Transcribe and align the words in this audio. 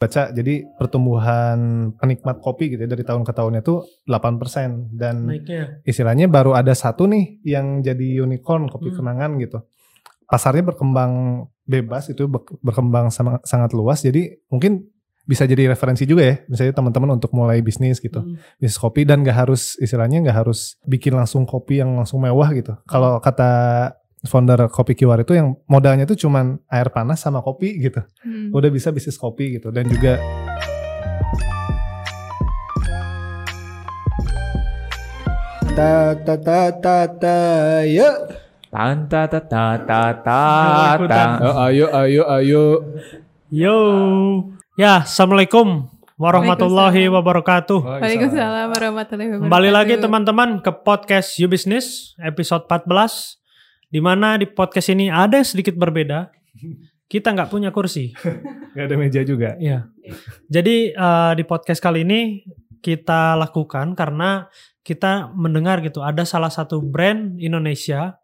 baca 0.00 0.32
jadi 0.32 0.64
pertumbuhan 0.80 1.58
penikmat 1.92 2.40
kopi 2.40 2.72
gitu 2.72 2.82
ya 2.82 2.88
dari 2.88 3.04
tahun 3.04 3.20
ke 3.20 3.36
tahunnya 3.36 3.60
tuh 3.60 3.84
8% 4.08 4.96
dan 4.96 5.28
naiknya. 5.28 5.84
istilahnya 5.84 6.24
baru 6.24 6.56
ada 6.56 6.72
satu 6.72 7.04
nih 7.04 7.44
yang 7.44 7.84
jadi 7.84 8.24
unicorn 8.24 8.64
kopi 8.66 8.88
Hmm. 8.90 8.96
kenangan 8.96 9.30
gitu. 9.36 9.60
Pasarnya 10.24 10.64
berkembang 10.64 11.44
bebas 11.68 12.08
itu 12.08 12.24
ber- 12.24 12.48
berkembang 12.58 13.12
sama, 13.12 13.44
sangat 13.44 13.76
luas 13.76 14.00
jadi 14.00 14.40
mungkin 14.48 14.88
bisa 15.28 15.44
jadi 15.44 15.68
referensi 15.68 16.08
juga 16.08 16.26
ya 16.26 16.36
misalnya 16.48 16.74
teman-teman 16.74 17.14
untuk 17.14 17.30
mulai 17.30 17.60
bisnis 17.60 18.00
gitu 18.00 18.18
Hmm. 18.18 18.40
bisnis 18.56 18.80
kopi 18.80 19.04
dan 19.04 19.20
gak 19.20 19.36
harus 19.36 19.76
istilahnya 19.78 20.24
gak 20.24 20.48
harus 20.48 20.80
bikin 20.82 21.12
langsung 21.12 21.44
kopi 21.44 21.78
yang 21.78 21.92
langsung 21.94 22.18
mewah 22.18 22.50
gitu. 22.50 22.72
Kalau 22.88 23.20
kata 23.20 23.52
founder 24.28 24.68
kopi 24.68 24.92
kiwar 24.92 25.24
itu 25.24 25.32
yang 25.32 25.56
modalnya 25.64 26.04
tuh 26.04 26.16
cuman 26.16 26.60
air 26.68 26.92
panas 26.92 27.24
sama 27.24 27.40
kopi 27.40 27.80
gitu. 27.80 28.04
Hmm. 28.20 28.52
Udah 28.52 28.68
bisa 28.68 28.92
bisnis 28.92 29.16
kopi 29.16 29.56
gitu 29.56 29.72
dan 29.72 29.88
juga 29.88 30.20
Ta 35.70 36.12
ta 36.12 36.36
ta 36.36 36.60
ta 36.76 36.96
ta 37.08 37.38
ya. 37.88 38.10
Tan 38.68 39.08
ta 39.08 39.24
ta 39.24 39.40
ta 39.40 39.80
ta 39.80 40.02
ta 40.20 40.42
ta. 41.00 41.22
Ayo 41.70 41.88
ayo 41.88 42.22
ayo. 42.28 42.64
Yo. 43.48 43.76
Ya, 44.76 45.08
Assalamualaikum 45.08 45.88
warahmatullahi 46.20 47.08
wabarakatuh. 47.08 47.80
Waalaikumsalam 47.80 48.68
warahmatullahi 48.76 49.28
wabarakatuh. 49.32 49.46
Kembali 49.48 49.70
lagi 49.72 49.94
teman-teman 49.96 50.60
ke 50.60 50.68
podcast 50.84 51.40
You 51.40 51.48
Business 51.48 52.12
episode 52.20 52.68
14 52.68 53.39
di 53.90 53.98
mana 53.98 54.38
di 54.38 54.46
podcast 54.46 54.94
ini 54.94 55.10
ada 55.10 55.42
yang 55.42 55.48
sedikit 55.50 55.74
berbeda. 55.74 56.30
Kita 57.10 57.34
nggak 57.34 57.50
punya 57.50 57.74
kursi. 57.74 58.14
gak 58.78 58.86
ada 58.86 58.94
meja 58.94 59.26
juga. 59.26 59.58
Iya. 59.58 59.90
Jadi 60.46 60.94
eh, 60.94 61.32
di 61.34 61.42
podcast 61.42 61.82
kali 61.82 62.06
ini 62.06 62.46
kita 62.80 63.34
lakukan 63.34 63.98
karena 63.98 64.46
kita 64.86 65.34
mendengar 65.34 65.82
gitu 65.84 66.00
ada 66.00 66.22
salah 66.22 66.48
satu 66.48 66.80
brand 66.80 67.36
Indonesia, 67.42 68.14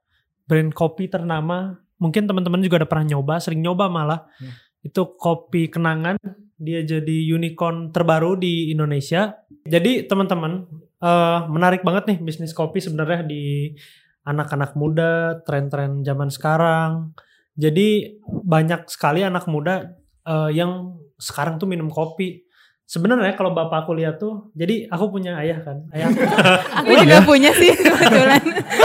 brand 0.46 0.70
kopi 0.70 1.10
ternama. 1.10 1.82
Mungkin 1.98 2.30
teman-teman 2.30 2.62
juga 2.62 2.86
udah 2.86 2.90
pernah 2.90 3.18
nyoba, 3.18 3.42
sering 3.42 3.58
nyoba 3.58 3.90
malah. 3.90 4.30
Itu 4.86 5.18
kopi 5.18 5.66
kenangan. 5.66 6.14
Dia 6.56 6.86
jadi 6.86 7.16
unicorn 7.34 7.90
terbaru 7.90 8.38
di 8.38 8.70
Indonesia. 8.70 9.34
Jadi 9.66 10.06
teman-teman 10.06 10.62
eh, 11.02 11.38
menarik 11.50 11.82
banget 11.82 12.06
nih 12.14 12.18
bisnis 12.22 12.54
kopi 12.54 12.78
sebenarnya 12.78 13.26
di 13.26 13.74
anak-anak 14.26 14.74
muda, 14.74 15.40
tren-tren 15.46 16.02
zaman 16.02 16.28
sekarang. 16.28 17.14
Jadi 17.56 18.20
banyak 18.26 18.90
sekali 18.90 19.24
anak 19.24 19.48
muda 19.48 19.96
eh, 20.26 20.50
yang 20.52 20.98
sekarang 21.16 21.56
tuh 21.56 21.70
minum 21.70 21.88
kopi. 21.88 22.44
Sebenarnya 22.86 23.34
kalau 23.34 23.50
bapak 23.50 23.82
aku 23.82 23.98
lihat 23.98 24.22
tuh, 24.22 24.54
jadi 24.54 24.86
aku 24.86 25.18
punya 25.18 25.34
ayah 25.42 25.58
kan, 25.58 25.90
ayah. 25.90 26.06
Aku 26.86 26.94
juga 27.02 27.18
punya 27.26 27.50
sih 27.50 27.74
kebetulan. 27.74 28.38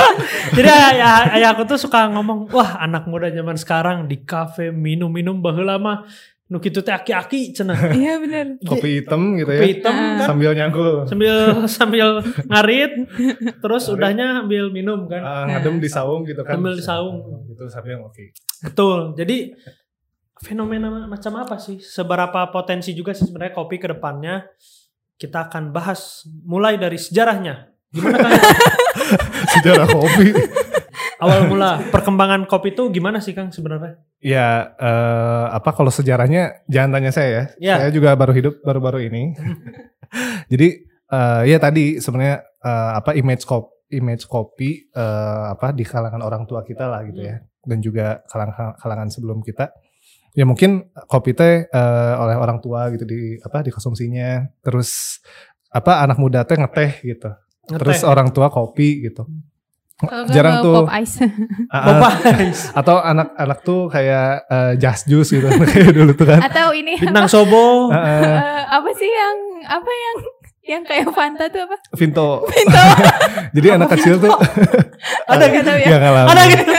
jadi 0.58 0.70
ayah, 0.98 1.30
ayah 1.38 1.54
aku 1.54 1.70
tuh 1.70 1.78
suka 1.78 2.10
ngomong, 2.10 2.50
wah 2.50 2.82
anak 2.82 3.06
muda 3.06 3.30
zaman 3.30 3.62
sekarang 3.62 4.10
di 4.10 4.26
kafe 4.26 4.74
minum-minum 4.74 5.38
baheula 5.38 5.78
mah 5.78 6.10
nu 6.52 6.60
kitu 6.60 6.84
teh 6.84 6.92
aki-aki 6.92 7.56
cenah. 7.56 7.80
Iya 7.96 8.20
benar. 8.20 8.60
Kopi 8.62 9.00
hitam 9.00 9.40
gitu 9.40 9.48
Kopi 9.48 9.64
ya. 9.64 9.72
hitam 9.72 9.96
kan 9.96 10.28
Sambil 10.28 10.52
nyangkul. 10.52 11.08
sambil 11.08 11.36
sambil 11.80 12.08
ngarit, 12.46 12.92
terus 13.58 13.88
udahnya 13.88 14.44
ambil 14.44 14.68
minum 14.68 15.08
kan. 15.08 15.22
Ah, 15.22 15.44
ngadem 15.48 15.80
di 15.80 15.88
saung 15.88 16.28
gitu 16.28 16.44
kan. 16.44 16.60
Sambil 16.60 16.76
di 16.76 16.84
saung. 16.84 17.24
Gitu 17.48 17.64
sambil 17.66 17.96
ngopi. 17.98 18.36
Betul. 18.62 19.16
Jadi 19.16 19.56
fenomena 20.38 21.08
macam 21.08 21.40
apa 21.40 21.56
sih? 21.56 21.80
Seberapa 21.80 22.52
potensi 22.52 22.92
juga 22.92 23.16
sih 23.16 23.24
sebenarnya 23.24 23.56
kopi 23.56 23.80
ke 23.80 23.88
depannya? 23.88 24.44
Kita 25.16 25.48
akan 25.48 25.70
bahas 25.70 26.28
mulai 26.44 26.76
dari 26.76 26.98
sejarahnya. 26.98 27.70
Gimana 27.92 28.18
kan 28.18 28.32
Sejarah 29.54 29.88
kopi. 29.88 30.28
awal 31.18 31.46
mula 31.46 31.80
perkembangan 31.88 32.44
kopi 32.44 32.72
itu 32.72 32.90
gimana 32.90 33.22
sih 33.22 33.32
Kang 33.32 33.52
sebenarnya? 33.52 34.02
Ya, 34.22 34.78
eh, 34.78 35.46
apa 35.50 35.74
kalau 35.74 35.90
sejarahnya 35.90 36.62
jangan 36.70 37.02
tanya 37.02 37.12
saya 37.12 37.30
ya. 37.30 37.44
Ya. 37.58 37.76
Saya 37.82 37.92
juga 37.92 38.14
baru 38.14 38.34
hidup 38.38 38.62
baru-baru 38.62 39.10
ini. 39.10 39.34
Jadi 40.52 40.86
eh, 41.10 41.42
ya 41.50 41.58
tadi 41.58 41.98
sebenarnya 41.98 42.46
eh, 42.62 42.92
apa 43.02 43.18
image 43.18 43.44
kopi 43.50 43.74
image 43.92 44.30
kopi 44.30 44.88
eh, 44.94 45.44
apa 45.52 45.76
di 45.76 45.84
kalangan 45.84 46.24
orang 46.24 46.46
tua 46.46 46.62
kita 46.62 46.86
lah 46.86 47.02
gitu 47.10 47.26
ya. 47.26 47.42
Dan 47.66 47.82
juga 47.82 48.22
kalangan 48.30 48.78
kalangan 48.78 49.10
sebelum 49.10 49.42
kita. 49.42 49.74
Ya 50.32 50.48
mungkin 50.48 50.94
kopi 51.10 51.36
teh 51.36 51.68
eh, 51.68 52.14
oleh 52.16 52.38
orang 52.38 52.62
tua 52.64 52.94
gitu 52.94 53.04
di 53.10 53.42
apa 53.42 53.66
dikonsumsinya. 53.66 54.62
Terus 54.62 55.20
apa 55.74 56.06
anak 56.06 56.22
muda 56.22 56.46
teh 56.46 56.62
ngeteh 56.62 57.04
gitu. 57.04 57.30
Terus 57.68 58.06
Ngeteh. 58.06 58.10
orang 58.10 58.30
tua 58.30 58.54
kopi 58.54 59.12
gitu. 59.12 59.26
Nggak 59.26 59.51
Jarang 60.28 60.62
tuh. 60.62 60.74
pop 60.78 60.90
ice. 60.94 61.22
Ah, 61.72 61.80
ah. 61.80 62.00
Popeyes. 62.02 62.68
atau 62.74 63.00
anak-anak 63.00 63.60
tuh 63.62 63.88
kayak 63.88 64.44
eh, 64.46 64.72
just 64.76 65.06
juice 65.06 65.32
gitu 65.32 65.48
kayak 65.72 65.92
dulu 65.92 66.12
tuh 66.12 66.26
kan. 66.26 66.40
Atau 66.42 66.72
ini 66.72 66.96
Bintang 66.96 67.26
Sobo. 67.26 67.88
Ah. 67.90 67.98
eh, 67.98 68.38
apa 68.68 68.90
sih 68.92 69.08
yang 69.08 69.36
apa 69.64 69.88
yang 69.88 70.18
yang 70.62 70.82
kayak 70.84 71.10
Fanta 71.10 71.48
tuh 71.48 71.64
apa? 71.64 71.76
Vinto. 71.92 72.44
Pinto. 72.46 72.84
Jadi 73.56 73.68
anak 73.72 73.90
kecil 73.92 74.18
tuh 74.18 74.32
Ada 75.26 75.46
tahu 75.58 75.78
ya. 75.78 75.88
ya 75.88 75.98
ngalamin. 75.98 76.30
Ada 76.30 76.44
gitu. 76.48 76.72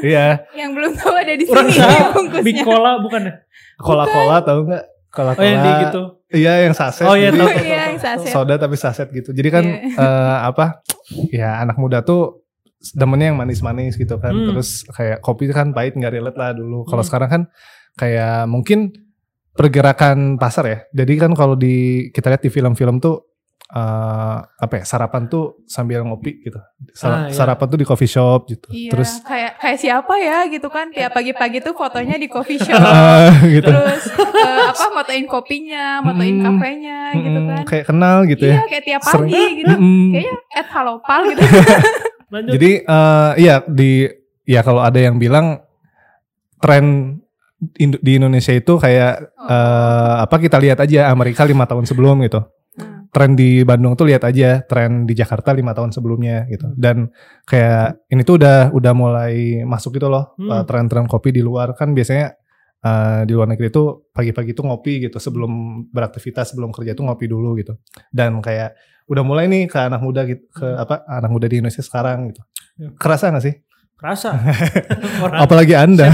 Iya, 0.00 0.26
Yang 0.54 0.70
belum 0.72 0.92
tahu 0.94 1.14
ada 1.16 1.32
di 1.32 1.44
Orang 1.44 1.66
sini 1.66 1.78
salah. 1.80 2.10
bungkusnya. 2.12 2.44
Bicola 2.44 2.90
bukan 3.00 3.20
ya? 3.22 3.34
cola-cola 3.76 4.36
tahu 4.42 4.60
nggak? 4.66 4.84
Cola-cola. 5.08 5.40
Oh 5.40 5.46
yang 5.46 5.60
di 5.60 5.70
gitu. 5.84 6.02
Iya, 6.28 6.52
yang 6.62 6.74
saset. 6.76 7.02
Oh 7.02 7.16
iya 7.16 7.30
Jadi 7.30 7.40
tahu. 7.40 7.48
tahu, 7.48 7.64
Iya, 7.64 7.80
yang 7.88 7.98
saset. 7.98 8.30
Soda 8.30 8.54
tapi 8.56 8.76
saset 8.76 9.08
gitu. 9.08 9.30
Jadi 9.32 9.48
kan 9.48 9.64
Iya. 9.64 9.96
eh, 9.96 10.36
apa? 10.44 10.84
Ya 11.30 11.58
anak 11.58 11.76
muda 11.76 12.00
tuh 12.02 12.44
demennya 12.94 13.32
yang 13.34 13.38
manis-manis 13.38 13.96
gitu 13.96 14.20
kan. 14.20 14.32
Hmm. 14.32 14.46
Terus 14.54 14.86
kayak 14.88 15.18
kopi 15.20 15.50
kan 15.50 15.72
pahit 15.72 15.98
nggak 15.98 16.14
relate 16.14 16.38
lah 16.38 16.50
dulu. 16.54 16.84
Kalau 16.84 17.02
Hmm. 17.02 17.08
sekarang 17.08 17.28
kan 17.30 17.42
kayak 17.98 18.46
mungkin 18.46 18.92
pergerakan 19.52 20.38
pasar 20.38 20.64
ya. 20.70 20.78
Jadi 20.94 21.12
kan 21.18 21.32
kalau 21.34 21.58
di 21.58 22.08
kita 22.14 22.30
lihat 22.30 22.42
di 22.46 22.50
film-film 22.52 23.02
tuh 23.02 23.26
eh, 23.68 24.36
apa 24.40 24.74
ya 24.74 24.84
sarapan 24.84 25.26
tuh 25.26 25.60
sambil 25.64 26.00
ngopi 26.00 26.40
gitu. 26.40 26.56
Ah, 26.56 26.68
Sar- 26.90 27.20
iya. 27.26 27.34
Sarapan 27.34 27.66
tuh 27.66 27.78
di 27.78 27.84
coffee 27.84 28.08
shop 28.08 28.46
gitu. 28.46 28.68
Iya, 28.68 28.90
Terus 28.90 29.20
kayak 29.20 29.52
kayak 29.56 29.78
siapa 29.78 30.14
ya 30.16 30.38
gitu 30.46 30.66
kan 30.66 30.88
tiap 30.88 31.12
pagi-pagi 31.12 31.60
tuh 31.60 31.72
fotonya 31.72 32.16
di 32.16 32.26
coffee 32.26 32.56
shop. 32.56 32.74
Ah, 32.80 33.28
gitu. 33.44 33.68
Terus 33.68 34.02
eh, 34.16 34.62
apa 34.66 34.84
motoin 34.90 35.24
kopinya, 35.24 36.00
motoin 36.00 36.34
Mm. 36.34 36.44
kafenya 36.44 36.98
gitu 37.14 37.28
Mm-mm, 37.34 37.48
kan. 37.50 37.64
kayak 37.64 37.84
kenal 37.86 38.16
gitu 38.24 38.44
iya, 38.44 38.54
ya. 38.54 38.60
kayak 38.66 38.84
tiap 38.84 39.02
Sering. 39.02 39.20
pagi 39.26 39.44
gitu. 39.58 39.72
Mm-mm. 39.72 40.04
Kayaknya 40.10 40.34
at 40.54 40.68
halopal 40.70 41.20
gitu. 41.26 41.42
Lanjut. 42.32 42.52
Jadi 42.54 42.70
eh, 42.82 43.30
iya 43.38 43.54
di 43.62 43.90
ya 44.44 44.60
kalau 44.60 44.80
ada 44.80 44.96
yang 44.96 45.16
bilang 45.16 45.60
tren 46.58 47.16
di 47.78 48.12
Indonesia 48.14 48.50
itu 48.50 48.76
kayak 48.76 49.12
eh, 49.34 50.14
apa 50.20 50.36
kita 50.36 50.56
lihat 50.56 50.78
aja 50.78 51.08
Amerika 51.08 51.42
lima 51.42 51.66
tahun 51.66 51.84
sebelum 51.84 52.22
gitu. 52.22 52.40
Hmm. 53.08 53.12
Tren 53.14 53.30
di 53.32 53.64
Bandung 53.64 53.96
tuh 53.96 54.04
lihat 54.04 54.20
aja 54.28 54.60
tren 54.68 55.08
di 55.08 55.16
Jakarta 55.16 55.56
lima 55.56 55.72
tahun 55.72 55.96
sebelumnya 55.96 56.44
gitu. 56.46 56.68
Dan 56.76 57.08
kayak 57.42 58.04
ini 58.12 58.20
tuh 58.20 58.36
udah 58.36 58.68
udah 58.70 58.92
mulai 58.92 59.64
masuk 59.64 59.96
gitu 59.96 60.12
loh 60.12 60.36
Hmm. 60.36 60.52
eh, 60.52 60.62
tren-tren 60.68 61.08
kopi 61.08 61.32
di 61.32 61.40
luar 61.40 61.72
kan 61.72 61.96
biasanya 61.96 62.36
eh, 62.78 63.20
di 63.24 63.32
luar 63.32 63.48
negeri 63.48 63.72
tuh 63.72 64.12
pagi-pagi 64.12 64.52
tuh 64.52 64.68
ngopi 64.68 65.08
gitu 65.08 65.16
sebelum 65.16 65.50
beraktivitas 65.88 66.52
sebelum 66.52 66.68
kerja 66.70 66.92
tuh 66.92 67.08
ngopi 67.08 67.24
dulu 67.24 67.56
gitu. 67.56 67.80
Dan 68.12 68.38
kayak 68.38 68.76
udah 69.08 69.24
mulai 69.24 69.48
nih 69.48 69.72
ke 69.72 69.78
anak 69.80 70.04
muda 70.04 70.28
gitu 70.28 70.44
ke 70.52 70.68
apa 70.68 71.00
anak 71.08 71.32
muda 71.32 71.48
di 71.48 71.64
Indonesia 71.64 71.80
sekarang 71.80 72.28
gitu. 72.28 72.44
Ya. 72.76 72.92
Kerasa 72.94 73.32
gak 73.32 73.40
sih? 73.40 73.56
Rasa. 73.98 74.30
Orang 75.26 75.42
Apalagi 75.42 75.74
Anda. 75.74 76.06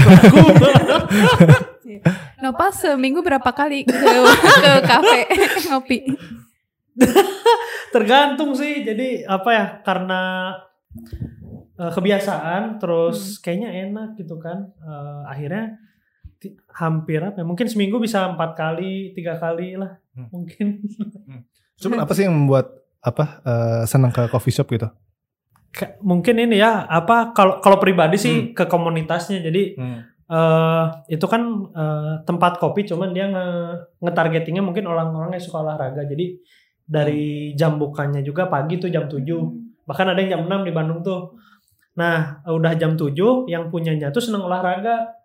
Nopal 2.41 2.73
seminggu 2.81 3.21
berapa 3.21 3.45
kali 3.53 3.85
ke 3.85 3.93
ke 3.93 4.71
kafe 4.89 5.19
ngopi? 5.69 5.97
Tergantung 7.95 8.55
sih. 8.55 8.83
Jadi 8.83 9.23
apa 9.23 9.49
ya? 9.51 9.65
Karena 9.81 10.21
eh, 11.75 11.91
kebiasaan, 11.91 12.79
terus 12.79 13.39
kayaknya 13.39 13.69
enak 13.87 14.19
gitu 14.19 14.39
kan. 14.39 14.71
Eh, 14.79 15.21
akhirnya 15.27 15.79
hampir 16.75 17.23
apa? 17.23 17.41
ya, 17.41 17.45
Mungkin 17.47 17.65
seminggu 17.65 17.97
bisa 17.97 18.29
empat 18.29 18.53
kali, 18.53 19.15
tiga 19.15 19.39
kali 19.39 19.75
lah. 19.79 19.97
Hmm. 20.13 20.29
Mungkin. 20.31 20.83
Cuman 21.75 21.99
apa 22.03 22.11
sih 22.13 22.23
yang 22.27 22.35
membuat 22.35 22.71
apa 22.99 23.41
eh, 23.43 23.81
senang 23.85 24.09
ke 24.09 24.27
coffee 24.31 24.53
shop 24.53 24.69
gitu? 24.71 24.87
Ka- 25.75 25.99
mungkin 25.99 26.39
ini 26.39 26.55
ya 26.55 26.87
apa 26.87 27.35
kalau 27.35 27.59
kalau 27.59 27.83
pribadi 27.83 28.15
sih 28.15 28.55
ke 28.55 28.63
komunitasnya 28.63 29.43
jadi 29.43 29.75
eh 30.25 30.85
itu 31.11 31.25
kan 31.27 31.43
eh, 31.69 32.13
tempat 32.23 32.57
kopi 32.57 32.87
cuman 32.87 33.11
dia 33.11 33.27
nge 33.27 33.45
ngetargetingnya 33.99 34.63
mungkin 34.63 34.87
orang-orang 34.87 35.35
yang 35.35 35.43
suka 35.43 35.61
olahraga 35.61 36.07
jadi 36.07 36.39
dari 36.85 37.53
jam 37.57 37.81
bukanya 37.81 38.21
juga 38.21 38.45
pagi 38.45 38.77
tuh 38.77 38.93
jam 38.93 39.09
7 39.09 39.21
bahkan 39.85 40.05
ada 40.09 40.21
yang 40.21 40.37
jam 40.37 40.41
6 40.45 40.69
di 40.69 40.71
Bandung 40.73 41.01
tuh 41.01 41.33
nah 41.97 42.41
udah 42.45 42.73
jam 42.77 42.93
7 42.93 43.49
yang 43.49 43.73
punyanya 43.73 44.13
tuh 44.13 44.21
seneng 44.21 44.45
olahraga 44.45 45.15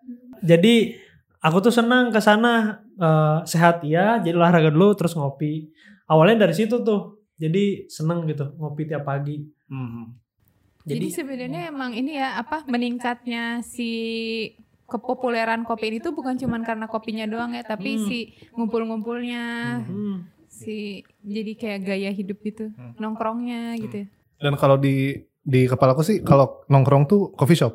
jadi 0.40 0.96
aku 1.40 1.56
tuh 1.64 1.72
senang 1.72 2.12
ke 2.12 2.20
sana 2.20 2.84
eh, 3.00 3.38
sehat 3.48 3.84
ya, 3.84 4.20
jadi 4.20 4.36
olahraga 4.36 4.72
dulu 4.72 4.92
terus 4.96 5.16
ngopi. 5.16 5.68
Awalnya 6.08 6.48
dari 6.48 6.54
situ 6.56 6.80
tuh. 6.84 7.20
Jadi 7.40 7.88
seneng 7.88 8.28
gitu 8.28 8.52
ngopi 8.60 8.84
tiap 8.84 9.08
pagi. 9.08 9.40
Jadi, 10.84 11.06
sebenarnya 11.12 11.72
emang 11.72 11.92
ini 11.96 12.20
ya 12.20 12.36
apa 12.40 12.68
meningkatnya 12.68 13.64
si 13.64 13.92
kepopuleran 14.84 15.64
kopi 15.64 15.92
ini 15.92 15.98
tuh 16.02 16.12
bukan 16.12 16.36
cuman 16.36 16.60
karena 16.66 16.84
kopinya 16.90 17.24
doang 17.24 17.54
ya, 17.54 17.62
tapi 17.62 17.96
Hmm. 17.96 18.04
si 18.04 18.18
ngumpul-ngumpulnya, 18.52 19.44
Hmm. 19.86 20.26
Si 20.60 20.76
jadi 21.20 21.52
kayak 21.54 21.80
gaya 21.82 22.10
hidup 22.10 22.38
gitu, 22.40 22.68
nongkrongnya 22.96 23.74
gitu. 23.78 23.96
ya. 24.02 24.06
Dan 24.38 24.54
kalau 24.54 24.76
di 24.76 25.16
di 25.40 25.64
kepalaku 25.64 26.00
sih 26.00 26.20
kalau 26.20 26.64
nongkrong 26.66 27.04
tuh 27.04 27.32
coffee 27.32 27.56
shop. 27.56 27.72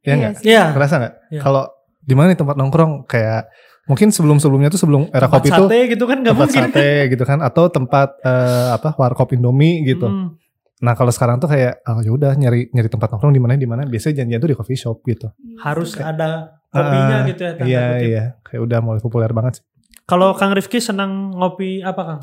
Ya 0.00 0.16
enggak? 0.16 0.32
sih. 0.38 0.52
Iya. 0.52 0.72
Ngerasa 0.72 0.94
nggak? 0.96 1.14
Iya. 1.30 1.40
Kalau 1.40 1.62
di 2.00 2.14
mana 2.14 2.32
nih 2.32 2.38
tempat 2.38 2.56
nongkrong 2.56 2.92
kayak 3.04 3.48
mungkin 3.84 4.08
sebelum-sebelumnya 4.08 4.68
tuh 4.68 4.80
sebelum 4.80 5.02
era 5.10 5.26
Tempat 5.26 5.40
kopi 5.40 5.48
tuh 5.50 5.66
sate 5.66 5.78
gitu 5.88 6.04
kan 6.04 6.16
nggak 6.20 6.32
tempat 6.32 6.48
mungkin. 6.48 6.62
sate 6.72 6.88
gitu 7.10 7.24
kan 7.24 7.38
atau 7.40 7.64
tempat 7.68 8.08
eh, 8.22 8.68
apa 8.70 8.94
warkop 8.94 9.32
Indomie 9.32 9.84
gitu. 9.84 10.06
Hmm. 10.06 10.36
Nah, 10.80 10.96
kalau 10.96 11.12
sekarang 11.12 11.36
tuh 11.36 11.52
kayak 11.52 11.84
oh 11.84 12.00
ya 12.00 12.08
udah 12.08 12.32
nyari 12.32 12.72
nyari 12.72 12.88
tempat 12.88 13.12
nongkrong 13.12 13.36
di 13.36 13.42
mana 13.42 13.52
di 13.52 13.68
mana 13.68 13.84
biasanya 13.84 14.24
janjian 14.24 14.40
tuh 14.40 14.48
di 14.48 14.56
coffee 14.56 14.78
shop 14.78 15.04
gitu. 15.04 15.28
Harus 15.60 15.92
ada 15.94 16.56
kopinya 16.72 17.16
Ah, 17.20 17.28
gitu 17.28 17.40
ya. 17.42 17.52
Iya, 17.60 17.82
kutip. 17.84 18.08
iya. 18.08 18.24
Kayak 18.40 18.60
udah 18.64 18.78
mulai 18.80 19.00
populer 19.00 19.30
banget 19.30 19.52
sih. 19.60 19.64
Kalau 20.04 20.34
Kang 20.34 20.50
Rifki 20.50 20.78
senang 20.78 21.30
ngopi 21.32 21.80
apa 21.80 22.02
Kang? 22.04 22.20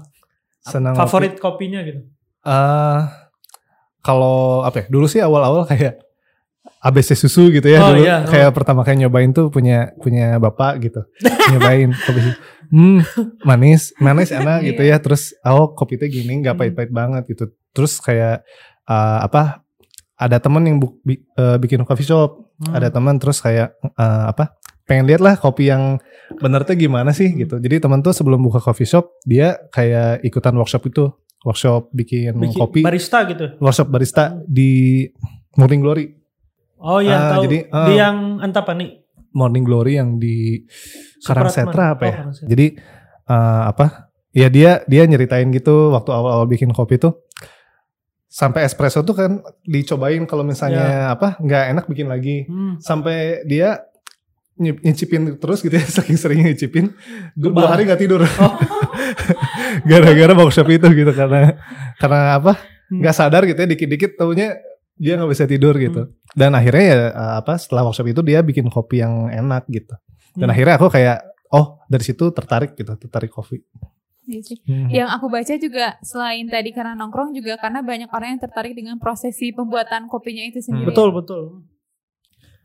Senang 0.61 0.93
Favorit 0.93 1.35
kopinya 1.37 1.79
gitu. 1.81 2.03
Eh 2.41 2.99
kalau 4.01 4.61
apa 4.61 4.81
ya? 4.81 4.85
Dulu 4.87 5.05
sih 5.05 5.19
awal-awal 5.19 5.63
kayak 5.65 5.99
ABC 6.79 7.15
susu 7.15 7.49
gitu 7.49 7.65
ya 7.65 7.79
Oh, 7.81 7.91
dulu 7.91 8.03
iya, 8.03 8.21
oh. 8.21 8.29
kayak 8.29 8.51
pertama 8.53 8.83
kali 8.83 9.01
nyobain 9.01 9.31
tuh 9.31 9.47
punya 9.47 9.91
punya 9.97 10.35
bapak 10.37 10.77
gitu 10.81 11.01
nyobain 11.49 11.89
kopi 11.95 12.19
susu. 12.21 12.39
hmm 12.67 12.99
manis 13.41 13.95
manis 13.97 14.29
enak 14.29 14.61
gitu 14.61 14.83
ya 14.83 14.99
terus 14.99 15.31
oh 15.41 15.71
kopi 15.71 15.95
teh 15.95 16.05
gini 16.05 16.37
nggak 16.37 16.53
Hmm. 16.53 16.61
pahit-pahit 16.61 16.91
banget 16.91 17.23
gitu 17.25 17.43
terus 17.71 17.97
kayak 17.97 18.43
eh, 18.83 19.19
apa 19.21 19.63
ada 20.13 20.37
temen 20.37 20.59
yang 20.61 20.77
bu- 20.77 20.99
bi- 21.01 21.23
eh, 21.33 21.57
bikin 21.57 21.81
coffee 21.81 22.05
shop 22.05 22.45
Hmm. 22.57 22.73
ada 22.73 22.89
teman 22.89 23.15
terus 23.15 23.37
kayak 23.37 23.69
eh, 23.79 24.23
apa 24.27 24.57
pengen 24.87 25.05
lihat 25.05 25.19
lah 25.19 25.35
kopi 25.35 25.67
yang 25.67 25.99
bener 26.33 26.63
tuh 26.63 26.73
gimana 26.73 27.11
sih 27.11 27.35
gitu 27.35 27.55
jadi 27.57 27.77
teman 27.77 27.99
tuh 27.99 28.11
sebelum 28.11 28.39
buka 28.39 28.57
coffee 28.57 28.87
shop 28.87 29.19
dia 29.21 29.59
kayak 29.69 30.23
ikutan 30.23 30.55
workshop 30.55 30.83
itu 30.85 31.11
workshop 31.39 31.91
bikin, 31.91 32.33
Bikin 32.33 32.55
kopi 32.55 32.81
barista 32.81 33.21
gitu. 33.23 33.55
workshop 33.57 33.87
barista 33.87 34.23
di 34.41 35.03
Morning 35.53 35.79
Glory 35.79 36.07
Oh 36.77 36.97
iya 36.97 37.17
Ah, 37.17 37.29
tahu. 37.33 37.43
jadi, 37.43 37.57
ah. 37.67 37.83
Di 37.83 37.93
yang 37.95 38.17
entah 38.37 38.61
apa 38.61 38.71
nih? 38.71 39.01
Morning 39.31 39.61
Glory 39.61 39.97
yang 39.97 40.17
di 40.17 40.61
Karangsetra 41.19 41.93
apa 41.93 42.03
ya 42.03 42.07
Oh, 42.07 42.15
Karangsetra. 42.23 42.47
jadi 42.47 42.65
eh, 43.27 43.61
apa 43.65 43.85
ya 44.31 44.47
dia 44.47 44.71
dia 44.83 45.03
nyeritain 45.03 45.49
gitu 45.49 45.89
waktu 45.89 46.11
awal-awal 46.11 46.45
bikin 46.45 46.69
kopi 46.69 46.95
tuh 46.95 47.25
sampai 48.27 48.61
espresso 48.61 49.01
tuh 49.01 49.15
kan 49.15 49.31
dicobain 49.63 50.21
kalau 50.23 50.43
misalnya 50.43 51.09
apa 51.09 51.39
nggak 51.39 51.63
enak 51.71 51.85
bikin 51.87 52.05
lagi 52.05 52.43
Hmm. 52.43 52.75
sampai 52.77 53.41
dia 53.43 53.86
nyicipin 54.57 55.37
terus 55.37 55.61
gitu 55.61 55.73
ya 55.73 55.85
saking 55.97 56.17
seringnya 56.17 56.51
nyicipin 56.51 56.91
gue 57.33 57.49
dua 57.49 57.69
hari 57.69 57.85
nggak 57.85 58.01
tidur 58.01 58.21
Oh. 58.25 58.53
gara-gara 59.89 60.33
workshop 60.33 60.67
itu 60.69 60.87
gitu 60.93 61.11
karena 61.11 61.55
karena 61.97 62.37
apa 62.37 62.53
Hmm. 62.87 63.03
nggak 63.03 63.15
sadar 63.15 63.43
gitu 63.43 63.59
ya 63.59 63.67
dikit-dikit 63.67 64.15
taunya 64.15 64.55
dia 64.95 65.19
nggak 65.19 65.27
bisa 65.27 65.43
tidur 65.43 65.75
gitu 65.75 66.07
dan 66.31 66.55
akhirnya 66.55 66.83
ya 66.87 66.95
eh, 67.11 67.33
apa 67.35 67.59
setelah 67.59 67.83
workshop 67.83 68.07
itu 68.07 68.23
dia 68.23 68.39
bikin 68.39 68.71
kopi 68.71 69.03
yang 69.03 69.27
enak 69.27 69.67
gitu 69.67 69.91
dan 70.33 70.47
Hmm. 70.47 70.53
akhirnya 70.55 70.79
aku 70.79 70.87
kayak 70.87 71.19
oh 71.51 71.83
dari 71.85 72.03
situ 72.03 72.31
tertarik 72.31 72.73
gitu 72.73 72.95
tertarik 72.95 73.27
kopi 73.27 73.59
Iya 74.23 74.43
sih. 74.43 74.59
Hmm. 74.67 74.91
Yang 74.91 75.09
aku 75.15 75.25
baca 75.27 75.53
juga 75.55 75.85
selain 75.99 76.47
tadi 76.47 76.75
karena 76.75 76.95
nongkrong 76.95 77.31
juga 77.31 77.55
karena 77.55 77.79
banyak 77.79 78.11
orang 78.11 78.35
yang 78.35 78.41
tertarik 78.43 78.75
dengan 78.75 78.99
prosesi 78.99 79.51
pembuatan 79.51 80.07
kopinya 80.07 80.43
itu 80.43 80.59
sendiri. 80.59 80.83
Betul 80.83 81.15
betul. 81.15 81.63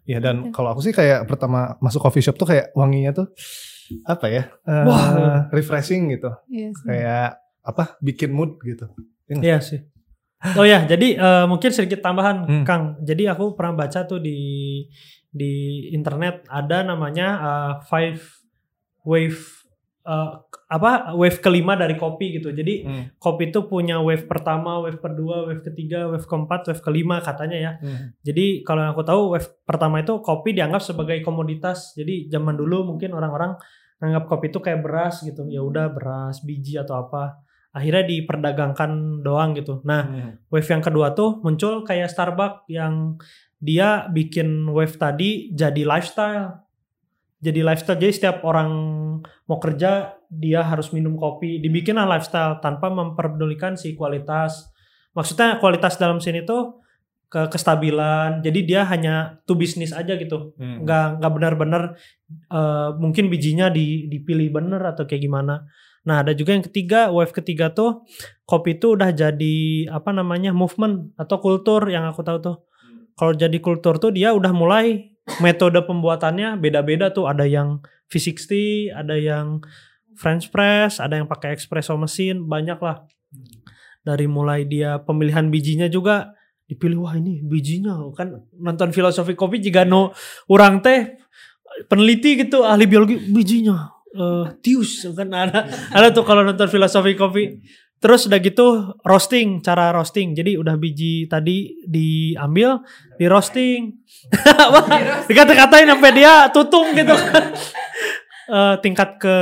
Ya 0.05 0.19
dan 0.19 0.51
kalau 0.51 0.71
aku 0.71 0.81
sih 0.81 0.91
kayak 0.91 1.25
pertama 1.25 1.79
masuk 1.79 2.01
coffee 2.01 2.21
shop 2.21 2.35
tuh 2.35 2.49
kayak 2.49 2.71
wanginya 2.73 3.15
tuh 3.15 3.27
apa 4.05 4.27
ya 4.27 4.43
eh, 4.63 4.85
Wah. 4.85 5.47
refreshing 5.51 6.11
gitu 6.11 6.31
Iya 6.49 6.69
sih. 6.73 6.85
kayak 6.85 7.29
apa 7.63 7.85
bikin 7.99 8.31
mood 8.31 8.59
gitu 8.61 8.91
Iya 9.31 9.59
sih. 9.59 9.81
Oh 10.59 10.67
ya, 10.67 10.83
jadi 10.83 11.15
eh, 11.15 11.45
mungkin 11.47 11.71
sedikit 11.71 12.03
tambahan 12.03 12.43
Hmm. 12.43 12.65
Kang. 12.65 12.99
Jadi 13.01 13.25
aku 13.25 13.55
pernah 13.55 13.79
baca 13.79 14.03
tuh 14.03 14.19
di 14.19 14.83
di 15.25 15.53
internet 15.89 16.45
ada 16.51 16.83
namanya 16.83 17.27
eh, 17.39 17.73
five 17.87 18.19
wave 19.03 19.62
eh, 20.03 20.31
apa 20.67 21.15
wave 21.15 21.39
kelima 21.39 21.75
dari 21.75 21.95
kopi 21.95 22.37
gitu. 22.37 22.51
Jadi 22.51 22.75
Hmm. 22.83 23.05
kopi 23.17 23.49
itu 23.49 23.65
punya 23.65 24.03
wave 24.03 24.27
pertama, 24.27 24.81
wave 24.81 24.99
kedua, 24.99 25.47
wave 25.47 25.63
ketiga, 25.63 26.11
wave 26.11 26.27
keempat, 26.27 26.67
wave 26.67 26.83
kelima 26.83 27.23
katanya 27.23 27.59
ya. 27.59 27.73
Hmm. 27.79 28.11
Jadi 28.21 28.67
kalau 28.67 28.83
yang 28.83 28.93
aku 28.93 29.05
tahu 29.05 29.23
wave 29.33 29.49
pertama 29.63 30.01
itu 30.01 30.19
kopi 30.19 30.53
dianggap 30.53 30.83
sebagai 30.83 31.23
komoditas. 31.23 31.95
Jadi 31.95 32.27
zaman 32.27 32.57
dulu 32.57 32.83
mungkin 32.89 33.13
orang-orang 33.13 33.55
nganggap 33.99 34.25
kopi 34.27 34.51
itu 34.51 34.59
kayak 34.59 34.83
beras 34.83 35.23
gitu. 35.23 35.47
Ya 35.47 35.63
udah 35.63 35.87
beras, 35.89 36.43
biji 36.43 36.75
atau 36.75 36.99
apa. 36.99 37.39
Akhirnya 37.73 38.03
diperdagangkan 38.05 39.23
doang 39.23 39.55
gitu. 39.55 39.81
Nah, 39.87 40.03
Hmm. 40.05 40.33
wave 40.51 40.67
yang 40.67 40.83
kedua 40.83 41.15
tuh 41.15 41.41
muncul 41.41 41.87
kayak 41.87 42.11
Starbucks 42.11 42.67
yang 42.69 43.17
dia 43.57 44.11
bikin 44.11 44.67
wave 44.69 44.99
tadi 44.99 45.55
jadi 45.55 45.87
lifestyle. 45.87 46.67
Jadi 47.43 47.61
lifestyle. 47.61 47.99
Jadi 47.99 48.13
setiap 48.15 48.47
orang 48.47 48.71
mau 49.51 49.59
kerja 49.59 50.15
dia 50.31 50.63
harus 50.63 50.95
minum 50.95 51.19
kopi. 51.19 51.59
Dibikinlah 51.59 52.07
lifestyle 52.07 52.63
tanpa 52.63 52.87
memperdulikan 52.89 53.75
si 53.75 53.99
kualitas. 53.99 54.71
Maksudnya 55.13 55.59
kualitas 55.59 55.99
dalam 55.99 56.23
sini 56.23 56.47
tuh 56.47 56.79
ke 57.27 57.51
kestabilan. 57.51 58.47
Jadi 58.47 58.61
dia 58.63 58.87
hanya 58.87 59.43
to 59.43 59.59
bisnis 59.59 59.91
aja 59.91 60.15
gitu. 60.15 60.55
Hmm. 60.55 60.87
Nggak 60.87 61.19
nggak 61.19 61.33
benar-benar 61.35 61.83
eh, 62.31 62.91
mungkin 62.97 63.27
bijinya 63.27 63.69
di, 63.75 64.07
dipilih 64.07 64.55
bener 64.55 64.81
atau 64.95 65.03
kayak 65.03 65.27
gimana. 65.27 65.67
Nah 66.07 66.23
ada 66.23 66.35
juga 66.35 66.55
yang 66.55 66.63
ketiga 66.63 67.11
wave 67.11 67.35
ketiga 67.35 67.75
tuh 67.75 68.07
kopi 68.47 68.79
itu 68.79 68.95
udah 68.95 69.11
jadi 69.11 69.91
apa 69.91 70.11
namanya 70.11 70.51
movement 70.55 71.15
atau 71.19 71.43
kultur 71.43 71.91
yang 71.91 72.07
aku 72.07 72.23
tahu 72.23 72.39
tuh. 72.39 72.57
Kalau 73.19 73.35
jadi 73.35 73.59
kultur 73.59 73.99
tuh 73.99 74.15
dia 74.15 74.31
udah 74.31 74.55
mulai 74.55 75.12
metode 75.41 75.79
pembuatannya 75.83 76.59
beda-beda 76.59 77.11
tuh. 77.15 77.31
Ada 77.31 77.47
yang 77.47 77.83
V60, 78.11 78.51
ada 78.93 79.17
yang 79.17 79.65
French 80.19 80.53
press, 80.53 81.01
ada 81.01 81.17
yang 81.17 81.27
pakai 81.27 81.57
espresso 81.57 81.97
mesin, 81.97 82.45
banyak 82.45 82.79
lah. 82.79 83.07
Dari 84.03 84.27
mulai 84.27 84.67
dia 84.67 84.99
pemilihan 84.99 85.47
bijinya 85.49 85.87
juga 85.87 86.35
dipilih 86.73 87.05
wah 87.05 87.15
ini 87.19 87.45
bijinya 87.45 88.01
kan 88.17 88.49
nonton 88.57 88.97
filosofi 88.97 89.37
kopi 89.37 89.61
jika 89.61 89.85
no 89.85 90.17
orang 90.49 90.81
teh 90.81 91.21
peneliti 91.85 92.41
gitu 92.41 92.65
ahli 92.65 92.89
biologi 92.89 93.21
bijinya 93.29 93.93
eh 94.13 94.57
tius 94.65 95.05
kan 95.13 95.29
ada 95.33 95.69
ada 95.93 96.09
tuh 96.13 96.25
kalau 96.25 96.41
nonton 96.41 96.69
filosofi 96.73 97.13
kopi 97.13 97.61
terus 98.03 98.27
udah 98.27 98.43
gitu 98.43 98.99
roasting 99.07 99.63
cara 99.63 99.95
roasting. 99.95 100.35
Jadi 100.35 100.59
udah 100.59 100.75
biji 100.75 101.31
tadi 101.31 101.87
diambil 101.87 102.83
di 103.15 103.31
roasting 103.31 104.03
dikata-katain 105.31 105.87
sampai 105.87 106.11
dia 106.11 106.51
tutung 106.51 106.91
gitu. 106.99 107.15
Eh, 108.53 108.77
tingkat 108.85 109.17
ke 109.23 109.37